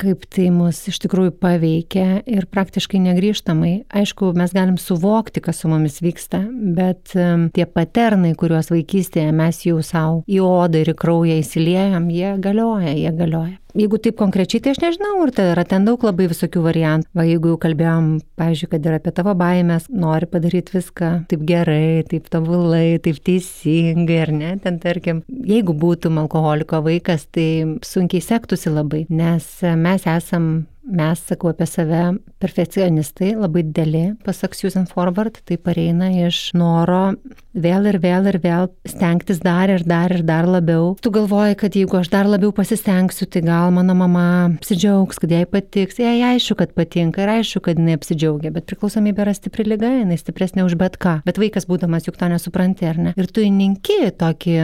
kaip 0.00 0.24
tai 0.32 0.48
mus 0.54 0.78
iš 0.88 0.96
tikrųjų 1.04 1.34
paveikia 1.42 2.20
ir 2.28 2.46
praktiškai 2.50 3.00
negryžtamai. 3.04 3.72
Aišku, 4.00 4.32
mes 4.38 4.54
galim 4.56 4.78
suvokti, 4.80 5.42
kas 5.44 5.60
su 5.60 5.70
mumis 5.70 6.00
vyksta, 6.04 6.42
bet 6.76 7.12
tie 7.12 7.66
paternai, 7.68 8.32
kuriuos 8.38 8.72
vaikystėje 8.72 9.34
mes 9.36 9.60
jau 9.66 9.80
savo 9.84 10.22
į 10.30 10.40
odą 10.46 10.80
ir 10.80 10.94
į 10.94 10.96
kraują 11.00 11.40
įsiliejam, 11.42 12.08
jie 12.14 12.36
galioja, 12.42 12.94
jie 12.96 13.12
galioja. 13.16 13.58
Jeigu 13.76 14.00
taip 14.02 14.16
konkrečiai, 14.18 14.62
tai 14.64 14.74
aš 14.74 14.80
nežinau, 14.82 15.18
ar 15.22 15.32
tai 15.34 15.50
yra 15.52 15.64
ten 15.68 15.86
daug 15.86 16.02
labai 16.06 16.26
visokių 16.30 16.62
variantų. 16.64 17.10
Va, 17.16 17.26
jeigu 17.28 17.52
jau 17.52 17.58
kalbėjom, 17.62 18.08
pavyzdžiui, 18.40 18.70
kad 18.72 18.88
ir 18.88 18.96
apie 18.96 19.12
tavo 19.14 19.34
baimės, 19.38 19.86
nori 19.90 20.28
padaryti 20.30 20.74
viską 20.78 21.10
taip 21.30 21.44
gerai, 21.48 22.02
taip 22.10 22.26
tobulai, 22.32 22.98
taip 23.04 23.20
teisingai, 23.26 24.18
ar 24.24 24.34
ne, 24.34 24.50
ten 24.64 24.80
tarkim, 24.82 25.22
jeigu 25.28 25.76
būtum 25.76 26.18
alkoholiko 26.24 26.82
vaikas, 26.86 27.28
tai 27.34 27.78
sunkiai 27.86 28.24
sektųsi 28.24 28.74
labai, 28.74 29.06
nes 29.10 29.48
mes 29.78 30.06
esam 30.10 30.50
mes, 30.82 31.20
sakau 31.28 31.50
apie 31.52 31.66
save, 31.68 32.02
perfekcionistai, 32.40 33.34
labai 33.38 33.62
dideli, 33.68 34.04
pasak 34.24 34.54
Susan 34.56 34.86
Forward, 34.88 35.40
tai 35.44 35.58
pareina 35.60 36.08
iš 36.26 36.50
noro 36.56 37.12
vėl 37.50 37.88
ir 37.90 37.98
vėl 38.02 38.28
ir 38.30 38.38
vėl 38.42 38.68
stengtis 38.88 39.42
dar 39.42 39.70
ir 39.72 39.84
dar 39.86 40.12
ir 40.14 40.22
dar 40.26 40.48
labiau. 40.48 40.94
Tu 41.02 41.12
galvoji, 41.12 41.56
kad 41.60 41.76
jeigu 41.76 41.98
aš 42.00 42.10
dar 42.12 42.28
labiau 42.30 42.52
pasistengsiu, 42.56 43.28
tai 43.30 43.42
gal 43.46 43.74
mano 43.74 43.94
mama 43.98 44.26
apsidžiaugs, 44.54 45.20
kad 45.22 45.34
jai 45.34 45.44
patiks. 45.50 46.00
Jai 46.00 46.16
aišku, 46.32 46.56
kad 46.60 46.74
patinka 46.76 47.24
ir 47.24 47.34
aišku, 47.38 47.62
kad 47.66 47.80
jinai 47.80 47.98
apsidžiaugia, 47.98 48.52
bet 48.54 48.68
priklausomybė 48.70 49.26
yra 49.26 49.34
stipri 49.36 49.66
lyga, 49.68 49.90
jinai 50.00 50.18
stipresnė 50.20 50.64
už 50.66 50.78
bet 50.80 50.96
ką. 51.02 51.18
Bet 51.26 51.40
vaikas 51.42 51.68
būdamas 51.70 52.08
juk 52.08 52.18
to 52.20 52.30
nesupranti, 52.30 52.88
ar 52.88 53.02
ne? 53.08 53.16
Ir 53.20 53.28
tu 53.28 53.44
įninki 53.44 54.14
tokį 54.20 54.56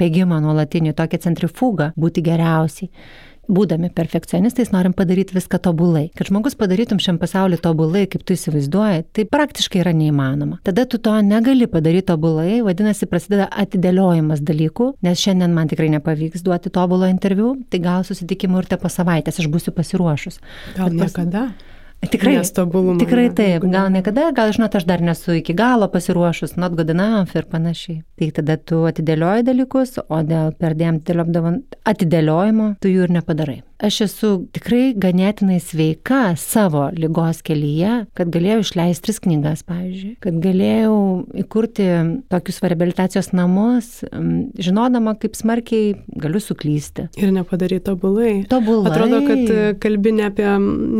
bėgimą 0.00 0.40
nuolatinį, 0.44 0.96
tokią 0.98 1.22
centrifugą 1.28 1.92
būti 2.00 2.24
geriausiai 2.24 2.90
būdami 3.48 3.90
perfekcionistais, 3.94 4.72
norim 4.74 4.94
padaryti 4.96 5.36
viską 5.36 5.60
tobulai. 5.64 6.06
Kad 6.16 6.30
žmogus 6.30 6.56
padarytum 6.58 7.00
šiam 7.02 7.18
pasauliu 7.22 7.58
tobulai, 7.60 8.06
kaip 8.10 8.24
tu 8.26 8.36
įsivaizduoji, 8.36 9.04
tai 9.16 9.26
praktiškai 9.30 9.82
yra 9.82 9.94
neįmanoma. 9.96 10.60
Tada 10.66 10.86
tu 10.90 11.00
to 11.02 11.14
negali 11.24 11.68
padaryti 11.70 12.08
tobulai, 12.12 12.60
vadinasi, 12.66 13.08
prasideda 13.10 13.48
atidėliojimas 13.50 14.42
dalykų, 14.44 14.94
nes 15.04 15.20
šiandien 15.20 15.54
man 15.56 15.70
tikrai 15.70 15.90
nepavyks 15.96 16.44
duoti 16.46 16.72
tobulo 16.74 17.08
interviu, 17.10 17.54
tai 17.70 17.82
gal 17.84 18.06
susitikimų 18.06 18.64
ir 18.64 18.72
te 18.72 18.80
po 18.80 18.92
savaitės 18.92 19.40
aš 19.42 19.50
būsiu 19.52 19.74
pasiruošus. 19.76 20.40
Gal 20.78 20.90
pas... 20.90 20.98
niekada? 21.00 21.48
Tikrai, 22.10 22.36
tikrai 23.00 23.26
taip, 23.36 23.66
gal 23.70 23.90
niekada, 23.94 24.28
gal 24.36 24.52
žinot, 24.54 24.74
aš 24.76 24.86
dar 24.88 25.04
nesu 25.04 25.38
iki 25.38 25.54
galo 25.56 25.88
pasiruošus, 25.92 26.56
not 26.60 26.76
good 26.78 26.90
enough 26.92 27.36
ir 27.36 27.48
panašiai. 27.50 28.02
Tai 28.20 28.30
tada 28.40 28.58
tu 28.58 28.82
atidėlioji 28.88 29.46
dalykus, 29.46 29.98
o 30.08 30.22
dėl 30.26 30.52
perdėm 30.60 31.00
atidėliojimo 31.84 32.74
tu 32.80 32.92
jų 32.92 33.08
ir 33.08 33.16
nepadarai 33.20 33.60
aš 33.82 34.00
esu 34.06 34.30
tikrai 34.54 34.92
ganėtinai 34.98 35.58
sveika 35.62 36.34
savo 36.40 36.86
lygos 36.96 37.42
kelyje, 37.46 38.04
kad 38.16 38.30
galėjau 38.34 38.62
išleisti 38.64 39.04
tris 39.06 39.20
knygas, 39.24 39.64
pavyzdžiui, 39.68 40.14
kad 40.24 40.38
galėjau 40.44 40.96
įkurti 41.44 41.88
tokius 42.32 42.60
reabilitacijos 42.64 43.32
namus, 43.36 43.90
žinodama, 44.60 45.16
kaip 45.20 45.38
smarkiai 45.38 45.94
galiu 46.20 46.42
suklysti. 46.42 47.08
Ir 47.20 47.32
nepadaryti 47.34 47.84
tobulai. 47.90 48.34
Tobulai. 48.50 48.92
Atrodo, 48.92 49.22
kad 49.26 49.80
kalbi 49.82 50.14
ne 50.18 50.28
apie, 50.30 50.48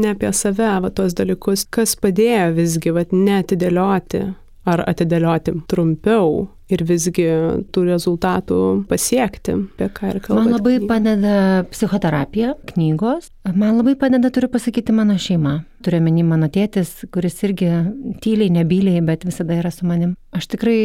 ne 0.05 0.15
apie 0.15 0.33
save, 0.37 0.71
va, 0.85 0.93
tuos 0.95 1.17
dalykus, 1.17 1.67
kas 1.73 1.97
padėjo 2.01 2.51
visgi, 2.59 2.95
va, 2.95 3.07
netidėlioti 3.15 4.25
ar 4.65 4.85
atidėlioti 4.89 5.55
trumpiau 5.69 6.47
ir 6.75 6.85
visgi 6.89 7.29
tų 7.75 7.87
rezultatų 7.89 8.61
pasiekti, 8.91 9.57
apie 9.75 9.91
ką 9.95 10.11
ir 10.13 10.21
kalbame. 10.25 10.51
Man 10.51 10.59
labai 10.59 10.79
padeda 10.89 11.37
psichoterapija, 11.71 12.55
knygos, 12.73 13.31
man 13.53 13.79
labai 13.79 13.95
padeda, 14.01 14.31
turiu 14.35 14.49
pasakyti, 14.53 14.95
mano 14.97 15.17
šeima. 15.21 15.63
Turiu 15.85 16.01
menį 16.01 16.23
mano 16.25 16.47
tėtis, 16.49 17.03
kuris 17.13 17.37
irgi 17.45 17.69
tyliai, 18.25 18.49
nebyliai, 18.55 19.03
bet 19.05 19.27
visada 19.29 19.59
yra 19.59 19.69
su 19.75 19.85
manim. 19.85 20.15
Aš 20.33 20.49
tikrai 20.55 20.79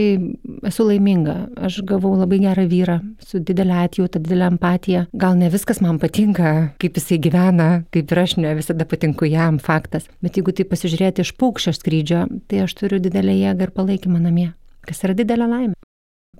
esu 0.68 0.84
laiminga. 0.90 1.38
Aš 1.56 1.80
gavau 1.88 2.12
labai 2.20 2.42
gerą 2.44 2.68
vyrą 2.68 2.98
su 3.24 3.40
didelė 3.40 3.80
atjauta, 3.86 4.20
didelė 4.20 4.50
empatija. 4.52 5.06
Gal 5.16 5.40
ne 5.40 5.48
viskas 5.54 5.80
man 5.86 6.02
patinka, 6.04 6.74
kaip 6.84 7.00
jisai 7.00 7.22
gyvena, 7.24 7.70
kaip 7.96 8.12
ir 8.12 8.24
aš 8.26 8.36
ne 8.44 8.54
visada 8.60 8.84
patinku 8.90 9.30
jam, 9.32 9.62
faktas. 9.64 10.10
Bet 10.20 10.36
jeigu 10.36 10.52
tai 10.52 10.68
pasižiūrėti 10.68 11.24
iš 11.24 11.36
paukščio 11.40 11.78
skrydžio, 11.80 12.26
tai 12.52 12.66
aš 12.68 12.76
turiu 12.84 13.00
didelę 13.00 13.40
jėgą 13.40 13.70
ir 13.70 13.78
palaikymą 13.80 14.20
namie 14.28 14.52
kas 14.88 15.06
yra 15.08 15.18
didelė 15.18 15.50
laimė. 15.50 15.78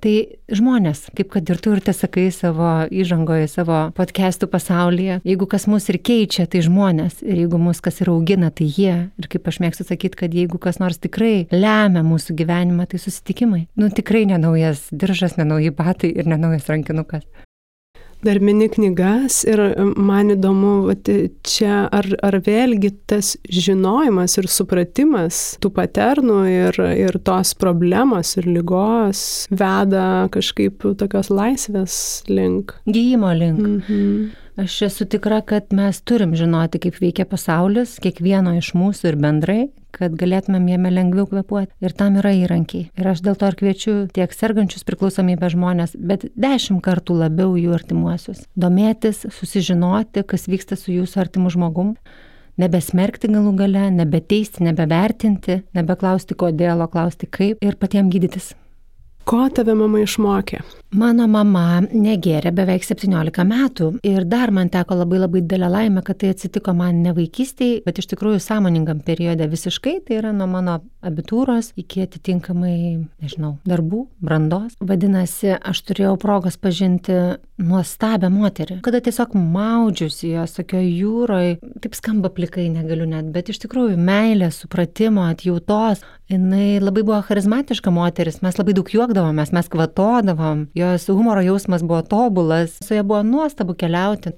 Tai 0.00 0.12
žmonės, 0.56 1.02
kaip 1.12 1.28
kad 1.34 1.50
ir 1.52 1.58
tu 1.60 1.74
ir 1.76 1.82
te 1.84 1.92
sakai 1.92 2.30
savo 2.32 2.86
įžangoje, 2.88 3.50
savo 3.52 3.80
podcastų 3.96 4.48
pasaulyje, 4.48 5.18
jeigu 5.28 5.48
kas 5.50 5.66
mus 5.68 5.90
ir 5.92 5.98
keičia, 6.00 6.46
tai 6.48 6.62
žmonės. 6.64 7.18
Ir 7.20 7.42
jeigu 7.42 7.60
mus 7.60 7.82
kas 7.84 8.00
ir 8.00 8.08
augina, 8.08 8.48
tai 8.48 8.70
jie. 8.70 8.94
Ir 9.20 9.28
kaip 9.28 9.52
aš 9.52 9.60
mėgstu 9.60 9.84
sakyti, 9.84 10.22
kad 10.22 10.36
jeigu 10.36 10.62
kas 10.62 10.80
nors 10.80 10.96
tikrai 11.02 11.50
lemia 11.52 12.00
mūsų 12.06 12.38
gyvenimą, 12.40 12.88
tai 12.88 13.02
susitikimai. 13.02 13.66
Nu 13.76 13.92
tikrai 13.92 14.24
nenaujas 14.30 14.86
diržas, 14.88 15.36
nenauji 15.36 15.74
batai 15.76 16.14
ir 16.16 16.32
nenaujas 16.32 16.72
rankinukas 16.72 17.28
dar 18.26 18.40
mini 18.44 18.68
knygas 18.72 19.42
ir 19.48 19.60
man 19.96 20.32
įdomu, 20.34 20.74
vat, 20.88 21.08
čia 21.46 21.84
ar, 21.92 22.06
ar 22.26 22.38
vėlgi 22.44 22.92
tas 23.10 23.34
žinojimas 23.48 24.36
ir 24.40 24.50
supratimas 24.50 25.40
tų 25.62 25.72
paternų 25.78 26.40
ir, 26.50 26.80
ir 27.00 27.20
tos 27.26 27.54
problemos 27.58 28.36
ir 28.40 28.50
lygos 28.50 29.22
veda 29.50 30.28
kažkaip 30.34 30.84
tokios 31.00 31.32
laisvės 31.32 31.96
link. 32.30 32.76
Gyjimo 32.90 33.32
link. 33.36 33.64
Mhm. 33.64 34.30
Aš 34.60 34.74
esu 34.90 35.06
tikra, 35.08 35.38
kad 35.46 35.70
mes 35.72 36.02
turim 36.04 36.34
žinoti, 36.36 36.80
kaip 36.82 36.98
veikia 37.00 37.24
pasaulis, 37.24 37.94
kiekvieno 38.02 38.52
iš 38.58 38.74
mūsų 38.76 39.12
ir 39.12 39.16
bendrai, 39.22 39.60
kad 39.94 40.14
galėtumėm 40.18 40.68
jame 40.70 40.92
lengviau 40.94 41.26
kvepuoti. 41.30 41.72
Ir 41.84 41.94
tam 41.96 42.18
yra 42.20 42.32
įrankiai. 42.36 42.88
Ir 42.98 43.10
aš 43.12 43.22
dėl 43.26 43.38
to 43.40 43.50
ir 43.50 43.58
kviečiu 43.58 43.94
tiek 44.14 44.32
sergančius 44.34 44.86
priklausomybę 44.88 45.50
žmonės, 45.52 45.96
bet 45.96 46.28
dešimt 46.38 46.82
kartų 46.86 47.18
labiau 47.24 47.54
jų 47.58 47.74
artimuosius. 47.76 48.46
Domėtis, 48.58 49.26
susižinoti, 49.36 50.24
kas 50.26 50.48
vyksta 50.50 50.78
su 50.78 50.94
jūsų 50.94 51.24
artimu 51.26 51.52
žmogum. 51.52 51.94
Nebesmerkti 52.60 53.30
galų 53.32 53.54
gale, 53.56 53.86
nebeteisti, 53.94 54.66
nebevertinti, 54.66 55.62
nebeklausti 55.76 56.36
kodėl, 56.36 56.82
o 56.84 56.90
klausti 56.92 57.30
kaip 57.30 57.62
ir 57.64 57.78
patiems 57.80 58.12
gydytis. 58.12 58.52
Ko 59.28 59.46
tave 59.54 59.74
mama 59.78 60.00
išmokė? 60.02 60.62
Mano 60.90 61.28
mama 61.30 61.78
negėrė 61.86 62.50
beveik 62.50 62.82
17 62.82 63.44
metų 63.46 63.90
ir 64.02 64.24
dar 64.26 64.50
man 64.50 64.72
teko 64.72 64.96
labai 64.98 65.20
labai 65.20 65.42
didelę 65.44 65.68
laimę, 65.70 66.02
kad 66.02 66.18
tai 66.18 66.32
atsitiko 66.34 66.74
man 66.74 66.98
ne 67.04 67.12
vaikystėje, 67.14 67.84
bet 67.84 68.00
iš 68.02 68.08
tikrųjų 68.10 68.40
sąmoningam 68.42 68.98
periode 69.06 69.46
visiškai, 69.52 70.00
tai 70.08 70.18
yra 70.18 70.32
nuo 70.34 70.48
mano 70.50 70.80
abitūros 71.06 71.70
iki 71.78 72.02
atitinkamai, 72.08 72.74
nežinau, 73.22 73.52
darbų, 73.70 74.08
brandos. 74.18 74.74
Vadinasi, 74.82 75.54
aš 75.54 75.84
turėjau 75.86 76.16
progos 76.18 76.58
pažinti 76.58 77.20
nuostabią 77.60 78.30
moterį, 78.32 78.78
kada 78.84 79.00
tiesiog 79.04 79.34
maudžiusi 79.38 80.32
jos 80.32 80.56
tokio 80.56 80.80
jūroje, 80.82 81.58
taip 81.84 81.96
skamba 81.98 82.30
plikai, 82.34 82.68
negaliu 82.72 83.08
net, 83.10 83.30
bet 83.34 83.52
iš 83.52 83.60
tikrųjų 83.64 83.98
meilės, 84.00 84.62
supratimo, 84.64 85.26
atjautos, 85.30 86.04
jinai 86.30 86.80
labai 86.82 87.04
buvo 87.06 87.20
charizmatiška 87.26 87.92
moteris, 87.94 88.40
mes 88.44 88.60
labai 88.60 88.76
daug 88.78 88.92
juokdavomės, 88.96 89.54
mes 89.56 89.72
kvatodavom 89.72 90.68
jos 90.78 91.08
humoro 91.12 91.44
jausmas 91.44 91.84
buvo 91.86 92.02
tobulas, 92.06 92.78
su 92.84 92.96
ja 92.96 93.06
buvo 93.06 93.22
nuostabu 93.26 93.76
keliauti. 93.78 94.36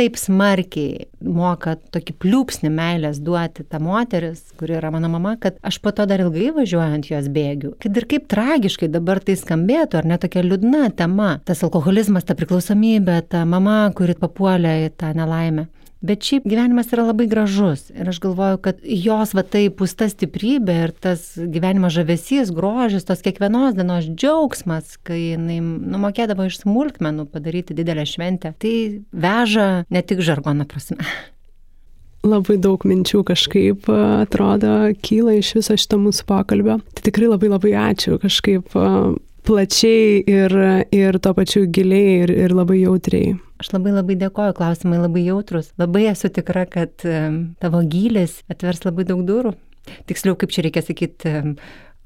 Taip 0.00 0.14
smarkiai 0.16 1.10
moka 1.20 1.74
tokį 1.92 2.14
pliūpsnį 2.22 2.70
meilės 2.72 3.18
duoti 3.20 3.66
ta 3.68 3.76
moteris, 3.84 4.38
kuri 4.56 4.78
yra 4.78 4.88
mano 4.94 5.10
mama, 5.12 5.34
kad 5.42 5.58
aš 5.60 5.76
po 5.84 5.92
to 5.92 6.06
dar 6.08 6.22
ilgai 6.24 6.46
važiuojant 6.56 7.10
jos 7.10 7.28
bėgiu. 7.34 7.74
Kad 7.84 8.00
ir 8.00 8.06
kaip 8.08 8.24
tragiškai 8.32 8.88
dabar 8.88 9.20
tai 9.20 9.36
skambėtų, 9.36 9.98
ar 10.00 10.08
ne 10.08 10.16
tokia 10.22 10.40
liūdna 10.46 10.86
tema, 10.96 11.34
tas 11.44 11.60
alkoholizmas, 11.68 12.24
ta 12.24 12.38
priklausomybė, 12.38 13.18
ta 13.28 13.44
mama, 13.44 13.82
kuri 13.92 14.16
papuolė 14.16 14.72
į 14.86 14.88
tą 14.96 15.12
nelaimę. 15.20 15.66
Bet 16.00 16.24
šiaip 16.24 16.46
gyvenimas 16.48 16.88
yra 16.94 17.04
labai 17.10 17.26
gražus 17.28 17.90
ir 17.92 18.08
aš 18.08 18.22
galvoju, 18.24 18.58
kad 18.64 18.78
jos 18.80 19.34
va 19.36 19.42
tai 19.44 19.66
pusta 19.68 20.06
stiprybė 20.08 20.76
ir 20.86 20.94
tas 20.96 21.26
gyvenimo 21.36 21.90
žavesys, 21.92 22.52
grožis, 22.56 23.04
tos 23.04 23.20
kiekvienos 23.20 23.76
dienos 23.76 24.08
džiaugsmas, 24.08 24.94
kai 25.04 25.34
jinai 25.34 25.58
numokėdavo 25.60 26.46
iš 26.48 26.62
smulkmenų 26.62 27.26
padaryti 27.34 27.76
didelę 27.76 28.06
šventę, 28.08 28.54
tai 28.56 28.72
veža 29.12 29.68
ne 29.92 30.00
tik 30.00 30.24
žargoną 30.24 30.64
prasme. 30.70 31.04
Labai 32.24 32.56
daug 32.60 32.80
minčių 32.84 33.20
kažkaip 33.28 33.86
atrodo 33.92 34.72
kyla 35.04 35.36
iš 35.36 35.52
viso 35.56 35.76
šito 35.80 36.00
mūsų 36.00 36.24
pokalbio. 36.28 36.78
Tai 36.96 37.04
tikrai 37.06 37.28
labai 37.28 37.52
labai 37.52 37.76
ačiū 37.92 38.16
kažkaip 38.24 38.72
plačiai 39.44 40.24
ir, 40.24 40.56
ir 40.96 41.20
to 41.20 41.36
pačiu 41.36 41.64
giliai 41.68 42.18
ir, 42.24 42.34
ir 42.48 42.56
labai 42.56 42.82
jautriai. 42.82 43.36
Aš 43.60 43.74
labai 43.74 43.92
labai 43.92 44.16
dėkoju, 44.20 44.54
klausimai 44.56 45.02
labai 45.02 45.26
jautrus. 45.26 45.70
Labai 45.80 46.06
esu 46.14 46.30
tikra, 46.32 46.64
kad 46.70 47.04
tavo 47.60 47.82
gylis 47.84 48.38
atvers 48.52 48.86
labai 48.86 49.04
daug 49.08 49.20
durų. 49.28 49.52
Tiksliau, 50.08 50.36
kaip 50.38 50.52
čia 50.54 50.64
reikia 50.64 50.82
sakyti, 50.84 51.34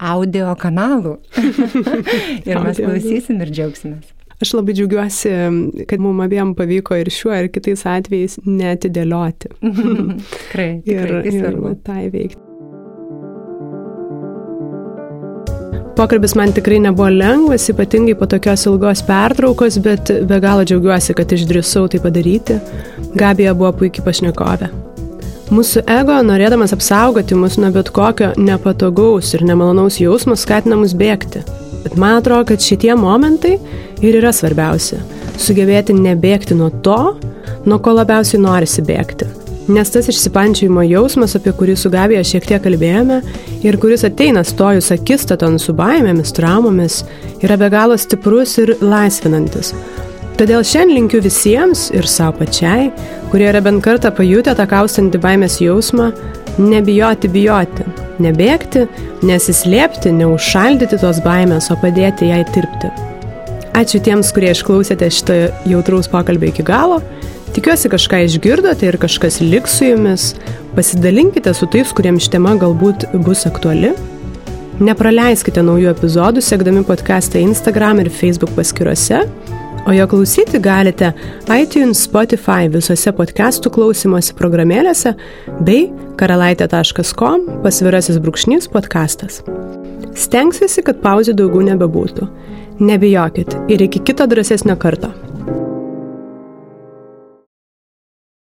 audio 0.02 0.50
kanalų. 0.58 1.18
ir 2.48 2.60
mes 2.64 2.82
klausysim 2.82 3.42
ir 3.44 3.54
džiaugsimės. 3.54 4.10
Aš 4.42 4.50
labai 4.56 4.74
džiaugiuosi, 4.74 5.30
kad 5.88 6.02
mums 6.02 6.24
abiem 6.26 6.54
pavyko 6.58 6.98
ir 6.98 7.10
šiuo, 7.14 7.34
ir 7.38 7.50
kitais 7.54 7.84
atvejais 7.88 8.40
netidėlioti. 8.44 9.52
tikrai, 9.62 10.70
tikrai. 10.84 11.22
Ir, 11.30 11.30
ir 11.38 11.78
tai 11.86 12.08
veikti. 12.10 12.43
Pokalbis 15.94 16.32
man 16.34 16.50
tikrai 16.50 16.80
nebuvo 16.82 17.06
lengvas, 17.08 17.68
ypatingai 17.70 18.16
po 18.18 18.26
tokios 18.26 18.64
ilgos 18.66 19.02
pertraukos, 19.06 19.76
bet 19.78 20.10
be 20.26 20.40
galo 20.42 20.64
džiaugiuosi, 20.66 21.14
kad 21.14 21.30
išdrįsau 21.36 21.86
tai 21.92 22.00
padaryti. 22.02 22.56
Gabija 23.14 23.52
buvo 23.54 23.70
puikiai 23.78 24.02
pašnekovė. 24.02 24.72
Mūsų 25.54 25.84
ego, 25.94 26.16
norėdamas 26.26 26.74
apsaugoti 26.74 27.38
mus 27.38 27.60
nuo 27.62 27.70
bet 27.70 27.92
kokio 27.94 28.32
nepatogaus 28.40 29.30
ir 29.36 29.46
nemalonaus 29.46 30.00
jausmo, 30.02 30.34
skatina 30.34 30.80
mus 30.80 30.96
bėgti. 30.98 31.44
Bet 31.84 31.94
man 32.00 32.18
atrodo, 32.18 32.48
kad 32.50 32.64
šitie 32.64 32.90
momentai 32.98 33.54
ir 34.02 34.18
yra 34.18 34.34
svarbiausia. 34.34 34.98
Sugebėti 35.38 35.94
nebėgti 35.94 36.58
nuo 36.58 36.72
to, 36.82 36.98
nuo 37.68 37.78
ko 37.78 37.94
labiausiai 38.00 38.42
norisi 38.42 38.82
bėgti. 38.82 39.30
Nes 39.68 39.88
tas 39.90 40.08
išsipančiojimo 40.12 40.82
jausmas, 40.84 41.32
apie 41.38 41.52
kurį 41.56 41.74
su 41.80 41.88
Gabija 41.88 42.20
šiek 42.26 42.44
tiek 42.50 42.60
kalbėjome 42.60 43.22
ir 43.64 43.78
kuris 43.80 44.02
ateina 44.04 44.42
stojus 44.44 44.90
akistaton 44.92 45.56
su 45.58 45.72
baimėmis, 45.76 46.34
traumomis, 46.36 46.98
yra 47.40 47.56
be 47.56 47.70
galo 47.72 47.96
stiprus 47.96 48.58
ir 48.60 48.74
laisvinantis. 48.84 49.72
Todėl 50.36 50.66
šiandien 50.66 50.98
linkiu 50.98 51.22
visiems 51.24 51.86
ir 51.96 52.04
savo 52.10 52.42
pačiai, 52.42 52.90
kurie 53.32 53.48
yra 53.48 53.62
bent 53.64 53.80
kartą 53.86 54.12
pajutę 54.12 54.52
tą 54.58 54.66
kaustantį 54.68 55.22
baimės 55.24 55.56
jausmą, 55.62 56.10
nebijoti 56.60 57.30
bijoti, 57.32 57.86
nebėgti, 58.20 58.84
nesislėpti, 59.24 60.12
neužšaldyti 60.18 61.00
tos 61.00 61.24
baimės, 61.24 61.70
o 61.72 61.78
padėti 61.80 62.28
jai 62.34 62.42
tirpti. 62.52 62.92
Ačiū 63.74 63.98
tiems, 64.04 64.28
kurie 64.34 64.52
išklausėte 64.52 65.08
šitą 65.10 65.38
jautraus 65.70 66.10
pokalbį 66.12 66.52
iki 66.52 66.66
galo. 66.66 67.00
Tikiuosi 67.54 67.86
kažką 67.86 68.18
išgirdote 68.26 68.88
ir 68.88 68.96
kažkas 68.98 69.36
liks 69.38 69.76
su 69.78 69.86
jumis. 69.86 70.22
Pasidalinkite 70.74 71.52
su 71.54 71.68
tais, 71.70 71.92
kuriems 71.94 72.24
ši 72.26 72.32
tema 72.32 72.56
galbūt 72.58 73.04
bus 73.22 73.44
aktuali. 73.46 73.92
Nepraleiskite 74.82 75.62
naujų 75.62 75.92
epizodų, 75.92 76.42
sekdami 76.42 76.82
podcastą 76.88 77.38
Instagram 77.38 78.00
ir 78.02 78.10
Facebook 78.10 78.50
paskiruose. 78.56 79.20
O 79.86 79.94
jo 79.94 80.06
klausyti 80.10 80.58
galite 80.58 81.12
iTunes, 81.46 82.00
Spotify 82.08 82.66
visose 82.72 83.12
podcastų 83.14 83.70
klausimosi 83.76 84.34
programėlėse 84.34 85.12
bei 85.62 85.92
karalaitė.com 86.18 87.44
pasvirasis 87.62 88.18
brūkšnys 88.24 88.66
podcastas. 88.72 89.44
Stengsiuosi, 90.18 90.82
kad 90.82 90.98
pauzė 91.06 91.36
daugiau 91.38 91.62
nebebūtų. 91.70 92.26
Nebijokit 92.82 93.54
ir 93.70 93.86
iki 93.86 94.02
kito 94.10 94.26
drąsesnio 94.26 94.74
karto. 94.74 95.12